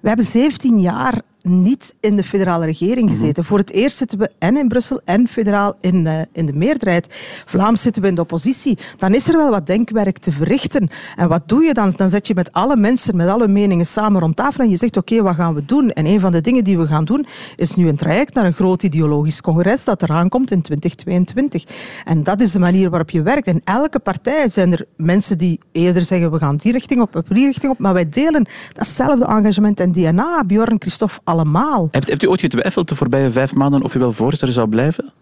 We 0.00 0.08
hebben 0.08 0.26
17 0.26 0.80
jaar 0.80 1.20
niet 1.40 1.94
in 2.00 2.16
de 2.16 2.24
federale 2.24 2.64
regering 2.64 3.08
gezeten. 3.08 3.28
Mm 3.28 3.34
-hmm. 3.34 3.44
Voor 3.44 3.58
het 3.58 3.72
eerst 3.72 3.96
zitten 3.96 4.18
we 4.18 4.30
en 4.38 4.56
in 4.56 4.68
Brussel 4.68 5.00
en 5.04 5.28
federaal 5.28 5.76
in, 5.80 6.04
uh, 6.04 6.20
in 6.32 6.46
de 6.46 6.52
meerderheid. 6.52 7.06
Vlaams 7.46 7.82
zitten 7.82 8.02
we 8.02 8.08
in 8.08 8.14
de 8.14 8.20
oppositie. 8.20 8.78
Dan 8.96 9.14
is 9.14 9.28
er 9.28 9.36
wel 9.36 9.50
wat 9.50 9.66
denkwerk 9.66 10.18
te 10.18 10.32
verrichten. 10.32 10.88
En 11.16 11.28
wat 11.28 11.48
doe 11.48 11.64
je 11.64 11.74
dan? 11.74 11.92
Dan 11.96 12.08
zet 12.08 12.26
je 12.26 12.34
met 12.34 12.52
alle 12.52 12.76
mensen, 12.76 13.16
met 13.16 13.28
alle 13.28 13.48
meningen 13.48 13.86
samen 13.86 14.20
rond 14.20 14.36
tafel 14.36 14.64
en 14.64 14.70
je 14.70 14.76
zegt 14.76 14.96
oké, 14.96 15.12
okay, 15.12 15.24
wat 15.24 15.34
gaan 15.34 15.54
we 15.54 15.64
doen? 15.64 15.90
En 15.90 16.06
een 16.06 16.20
van 16.20 16.32
de 16.32 16.40
dingen 16.40 16.64
die 16.64 16.78
we 16.78 16.86
gaan 16.86 17.04
doen 17.04 17.26
is 17.56 17.74
nu 17.74 17.88
een 17.88 17.96
traject 17.96 18.34
naar 18.34 18.44
een 18.44 18.52
groot 18.52 18.82
ideologisch 18.82 19.40
congres 19.40 19.84
dat 19.84 20.02
eraan 20.02 20.28
komt 20.28 20.50
in 20.50 20.62
2022. 20.62 21.64
En 22.04 22.22
dat 22.22 22.40
is 22.40 22.52
de 22.52 22.58
manier 22.58 22.90
waarop 22.90 23.10
je 23.10 23.22
werkt. 23.22 23.46
In 23.46 23.60
elke 23.64 23.98
partij 23.98 24.48
zijn 24.48 24.72
er 24.72 24.86
mensen 24.96 25.38
die 25.38 25.60
eerder 25.72 26.04
zeggen 26.04 26.30
we 26.30 26.38
gaan 26.38 26.56
die 26.56 26.72
richting 26.72 27.00
op, 27.00 27.22
die 27.28 27.46
richting 27.46 27.72
op, 27.72 27.78
maar 27.78 27.92
wij 27.92 28.08
delen 28.08 28.48
datzelfde 28.72 29.24
engagement 29.24 29.80
en 29.80 29.92
DNA. 29.92 30.44
Bjorn, 30.44 30.80
Christophe, 30.80 31.20
allemaal. 31.28 31.88
Hebt, 31.90 32.08
hebt 32.08 32.22
u 32.22 32.28
ooit 32.28 32.40
getwijfeld 32.40 32.88
de 32.88 32.96
voorbije 32.96 33.30
vijf 33.30 33.54
maanden 33.54 33.82
of 33.82 33.94
u 33.94 33.98
wel 33.98 34.12
voorzitter 34.12 34.52
zou 34.52 34.68
blijven? 34.68 35.12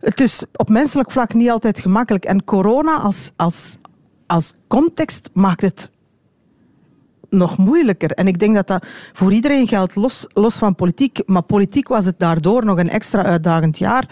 Het 0.00 0.20
is 0.20 0.44
op 0.56 0.68
menselijk 0.68 1.10
vlak 1.10 1.34
niet 1.34 1.50
altijd 1.50 1.80
gemakkelijk. 1.80 2.24
En 2.24 2.44
corona 2.44 2.96
als, 2.96 3.30
als, 3.36 3.76
als 4.26 4.54
context 4.68 5.30
maakt 5.32 5.60
het 5.60 5.92
nog 7.30 7.58
moeilijker. 7.58 8.10
En 8.10 8.26
ik 8.26 8.38
denk 8.38 8.54
dat 8.54 8.66
dat 8.66 8.86
voor 9.12 9.32
iedereen 9.32 9.68
geldt, 9.68 9.94
los, 9.94 10.26
los 10.32 10.56
van 10.56 10.74
politiek. 10.74 11.22
Maar 11.26 11.42
politiek 11.42 11.88
was 11.88 12.04
het 12.04 12.18
daardoor 12.18 12.64
nog 12.64 12.78
een 12.78 12.90
extra 12.90 13.24
uitdagend 13.24 13.78
jaar. 13.78 14.08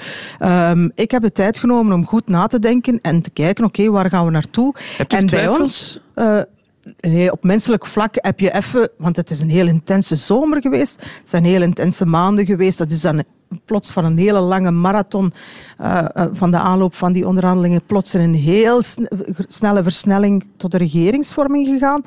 Um, 0.70 0.90
ik 0.94 1.10
heb 1.10 1.22
de 1.22 1.32
tijd 1.32 1.58
genomen 1.58 1.92
om 1.94 2.06
goed 2.06 2.28
na 2.28 2.46
te 2.46 2.58
denken 2.58 2.98
en 3.00 3.20
te 3.20 3.30
kijken, 3.30 3.64
oké, 3.64 3.80
okay, 3.80 3.92
waar 3.92 4.10
gaan 4.10 4.24
we 4.24 4.30
naartoe? 4.30 4.74
En 5.08 5.26
twijfels? 5.26 6.00
bij 6.14 6.28
ons... 6.28 6.46
Uh, 6.46 6.60
Nee, 7.00 7.32
op 7.32 7.44
menselijk 7.44 7.86
vlak 7.86 8.14
heb 8.14 8.40
je 8.40 8.54
even, 8.54 8.88
want 8.98 9.16
het 9.16 9.30
is 9.30 9.40
een 9.40 9.50
heel 9.50 9.66
intense 9.66 10.16
zomer 10.16 10.60
geweest, 10.60 11.00
het 11.00 11.28
zijn 11.28 11.44
heel 11.44 11.62
intense 11.62 12.06
maanden 12.06 12.46
geweest, 12.46 12.78
dat 12.78 12.90
is 12.90 13.00
dan 13.00 13.24
plots 13.64 13.90
van 13.90 14.04
een 14.04 14.18
hele 14.18 14.40
lange 14.40 14.70
marathon 14.70 15.32
uh, 15.80 16.04
van 16.32 16.50
de 16.50 16.56
aanloop 16.56 16.94
van 16.94 17.12
die 17.12 17.26
onderhandelingen 17.26 17.82
plots 17.86 18.14
in 18.14 18.20
een 18.20 18.34
heel 18.34 18.82
snelle 19.46 19.82
versnelling 19.82 20.46
tot 20.56 20.70
de 20.70 20.78
regeringsvorming 20.78 21.66
gegaan. 21.66 22.02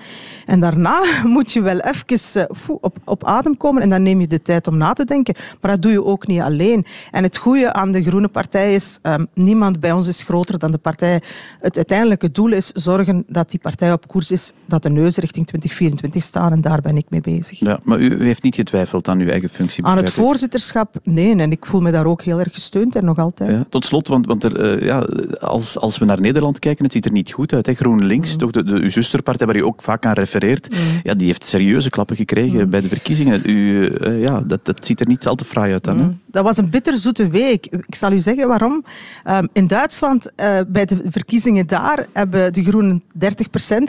En 0.45 0.59
daarna 0.59 1.03
moet 1.23 1.51
je 1.51 1.61
wel 1.61 1.79
even 1.79 2.41
uh, 2.41 2.75
op, 2.81 2.97
op 3.05 3.25
adem 3.25 3.57
komen 3.57 3.81
en 3.81 3.89
dan 3.89 4.03
neem 4.03 4.19
je 4.19 4.27
de 4.27 4.41
tijd 4.41 4.67
om 4.67 4.77
na 4.77 4.93
te 4.93 5.05
denken. 5.05 5.35
Maar 5.61 5.71
dat 5.71 5.81
doe 5.81 5.91
je 5.91 6.03
ook 6.03 6.27
niet 6.27 6.41
alleen. 6.41 6.85
En 7.11 7.23
het 7.23 7.37
goede 7.37 7.73
aan 7.73 7.91
de 7.91 8.03
Groene 8.03 8.27
Partij 8.27 8.73
is, 8.73 8.99
um, 9.03 9.27
niemand 9.33 9.79
bij 9.79 9.91
ons 9.91 10.07
is 10.07 10.23
groter 10.23 10.59
dan 10.59 10.71
de 10.71 10.77
partij. 10.77 11.21
Het 11.59 11.75
uiteindelijke 11.75 12.31
doel 12.31 12.51
is 12.51 12.67
zorgen 12.67 13.23
dat 13.27 13.49
die 13.49 13.59
partij 13.59 13.91
op 13.91 14.07
koers 14.07 14.31
is, 14.31 14.51
dat 14.65 14.83
de 14.83 14.89
neus 14.89 15.17
richting 15.17 15.47
2024 15.47 16.23
staan 16.23 16.51
en 16.51 16.61
daar 16.61 16.81
ben 16.81 16.97
ik 16.97 17.05
mee 17.09 17.21
bezig. 17.21 17.59
Ja, 17.59 17.79
maar 17.83 17.99
u, 17.99 18.09
u 18.09 18.23
heeft 18.23 18.43
niet 18.43 18.55
getwijfeld 18.55 19.07
aan 19.07 19.19
uw 19.19 19.27
eigen 19.27 19.49
functie? 19.49 19.85
Aan 19.85 19.97
het 19.97 20.11
voorzitterschap, 20.11 20.95
nee. 21.03 21.34
En 21.39 21.51
ik 21.51 21.65
voel 21.65 21.81
me 21.81 21.91
daar 21.91 22.05
ook 22.05 22.21
heel 22.21 22.39
erg 22.39 22.53
gesteund 22.53 22.95
en 22.95 23.05
nog 23.05 23.17
altijd. 23.17 23.51
Ja, 23.51 23.65
tot 23.69 23.85
slot, 23.85 24.07
want, 24.07 24.25
want 24.25 24.43
er, 24.43 24.77
uh, 24.77 24.81
ja, 24.81 25.07
als, 25.39 25.77
als 25.77 25.97
we 25.97 26.05
naar 26.05 26.21
Nederland 26.21 26.59
kijken, 26.59 26.83
het 26.83 26.93
ziet 26.93 27.05
er 27.05 27.11
niet 27.11 27.31
goed 27.31 27.53
uit. 27.53 27.65
Hè. 27.65 27.73
GroenLinks, 27.73 28.31
mm. 28.31 28.37
toch 28.37 28.51
de, 28.51 28.63
de, 28.63 28.71
uw 28.71 28.89
zusterpartij 28.89 29.47
waar 29.47 29.55
u 29.55 29.63
ook 29.63 29.81
vaak 29.81 30.05
aan 30.05 30.13
refereert, 30.13 30.71
mm. 30.71 30.77
ja, 31.03 31.13
die 31.13 31.27
heeft 31.27 31.45
serieuze 31.45 31.89
klappen 31.89 32.15
gekregen 32.15 32.63
mm. 32.63 32.69
bij 32.69 32.81
de 32.81 32.87
verkiezingen. 32.87 33.41
U, 33.45 33.89
uh, 34.01 34.21
ja, 34.21 34.41
dat, 34.41 34.65
dat 34.65 34.85
ziet 34.85 34.99
er 34.99 35.07
niet 35.07 35.27
al 35.27 35.35
te 35.35 35.45
fraai 35.45 35.73
uit 35.73 35.83
dan. 35.83 35.99
Hè? 35.99 36.07
Dat 36.35 36.43
was 36.43 36.57
een 36.57 36.69
bitterzoete 36.69 37.27
week. 37.27 37.65
Ik 37.65 37.95
zal 37.95 38.11
u 38.11 38.19
zeggen 38.19 38.47
waarom. 38.47 38.83
Um, 39.27 39.47
in 39.53 39.67
Duitsland, 39.67 40.31
uh, 40.35 40.59
bij 40.67 40.85
de 40.85 41.01
verkiezingen 41.05 41.67
daar, 41.67 42.07
hebben 42.13 42.53
de 42.53 42.63
Groenen 42.63 43.03
30% 43.13 43.27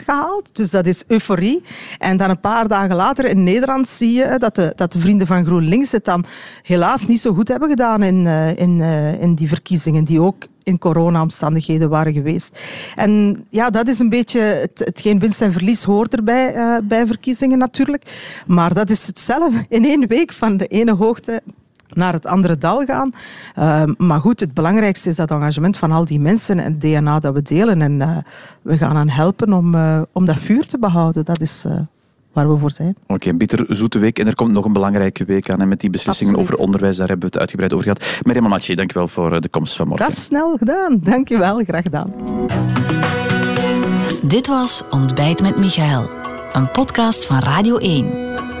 gehaald. 0.05 0.55
Dus 0.55 0.71
dat 0.71 0.85
is 0.85 1.03
euforie. 1.07 1.63
En 1.97 2.17
dan 2.17 2.29
een 2.29 2.39
paar 2.39 2.67
dagen 2.67 2.95
later 2.95 3.25
in 3.25 3.43
Nederland 3.43 3.87
zie 3.89 4.11
je 4.11 4.35
dat 4.37 4.55
de, 4.55 4.73
dat 4.75 4.91
de 4.91 4.99
vrienden 4.99 5.27
van 5.27 5.45
GroenLinks 5.45 5.91
het 5.91 6.05
dan 6.05 6.25
helaas 6.61 7.07
niet 7.07 7.19
zo 7.19 7.33
goed 7.33 7.47
hebben 7.47 7.69
gedaan 7.69 8.03
in, 8.03 8.25
uh, 8.25 8.55
in, 8.55 8.81
in 9.19 9.35
die 9.35 9.47
verkiezingen, 9.47 10.03
die 10.03 10.21
ook 10.21 10.45
in 10.63 10.79
corona-omstandigheden 10.79 11.89
waren 11.89 12.13
geweest. 12.13 12.59
En 12.95 13.45
ja, 13.49 13.69
dat 13.69 13.87
is 13.87 13.99
een 13.99 14.09
beetje 14.09 14.39
het, 14.39 14.79
hetgeen 14.79 15.19
winst 15.19 15.41
en 15.41 15.51
verlies 15.51 15.83
hoort 15.83 16.15
erbij 16.15 16.79
bij 16.83 17.07
verkiezingen 17.07 17.57
natuurlijk. 17.57 18.33
Maar 18.47 18.73
dat 18.73 18.89
is 18.89 19.07
het 19.07 19.19
zelf 19.19 19.53
in 19.69 19.85
één 19.85 20.07
week 20.07 20.33
van 20.33 20.57
de 20.57 20.67
ene 20.67 20.95
hoogte 20.95 21.41
naar 21.89 22.13
het 22.13 22.25
andere 22.25 22.57
dal 22.57 22.85
gaan. 22.85 23.11
Uh, 23.59 23.83
maar 23.97 24.19
goed, 24.19 24.39
het 24.39 24.53
belangrijkste 24.53 25.09
is 25.09 25.15
dat 25.15 25.31
engagement 25.31 25.77
van 25.77 25.91
al 25.91 26.05
die 26.05 26.19
mensen 26.19 26.59
en 26.59 26.65
het 26.71 26.81
DNA 26.81 27.19
dat 27.19 27.33
we 27.33 27.41
delen. 27.41 27.81
En 27.81 27.99
uh, 27.99 28.17
we 28.61 28.77
gaan 28.77 28.95
hen 28.95 29.09
helpen 29.09 29.53
om, 29.53 29.75
uh, 29.75 30.01
om 30.11 30.25
dat 30.25 30.37
vuur 30.37 30.67
te 30.67 30.79
behouden. 30.79 31.25
Dat 31.25 31.41
is 31.41 31.65
waar 32.33 32.51
we 32.51 32.57
voor 32.57 32.71
zijn. 32.71 32.95
Oké, 33.03 33.13
okay, 33.13 33.31
een 33.31 33.37
bitter 33.37 33.65
zoete 33.67 33.99
week. 33.99 34.19
En 34.19 34.27
er 34.27 34.35
komt 34.35 34.51
nog 34.51 34.65
een 34.65 34.73
belangrijke 34.73 35.25
week 35.25 35.49
aan. 35.49 35.61
En 35.61 35.67
met 35.67 35.79
die 35.79 35.89
beslissingen 35.89 36.33
Absoluut. 36.33 36.53
over 36.53 36.65
onderwijs, 36.65 36.97
daar 36.97 37.07
hebben 37.07 37.25
we 37.25 37.31
het 37.31 37.39
uitgebreid 37.41 37.73
over 37.73 37.85
gehad. 37.85 38.21
Mariam 38.23 38.47
Mathieu, 38.47 38.75
dank 38.75 38.91
je 38.91 38.97
wel 38.97 39.07
voor 39.07 39.41
de 39.41 39.49
komst 39.49 39.75
van 39.75 39.87
morgen. 39.87 40.07
Dat 40.07 40.17
is 40.17 40.23
snel 40.23 40.57
gedaan. 40.57 40.99
Dank 41.03 41.27
je 41.27 41.37
wel. 41.37 41.63
Graag 41.63 41.83
gedaan. 41.83 42.13
Dit 44.21 44.47
was 44.47 44.83
Ontbijt 44.89 45.41
met 45.41 45.57
Michael. 45.57 46.09
Een 46.53 46.71
podcast 46.71 47.25
van 47.25 47.39
Radio 47.39 47.77
1. 47.77 48.26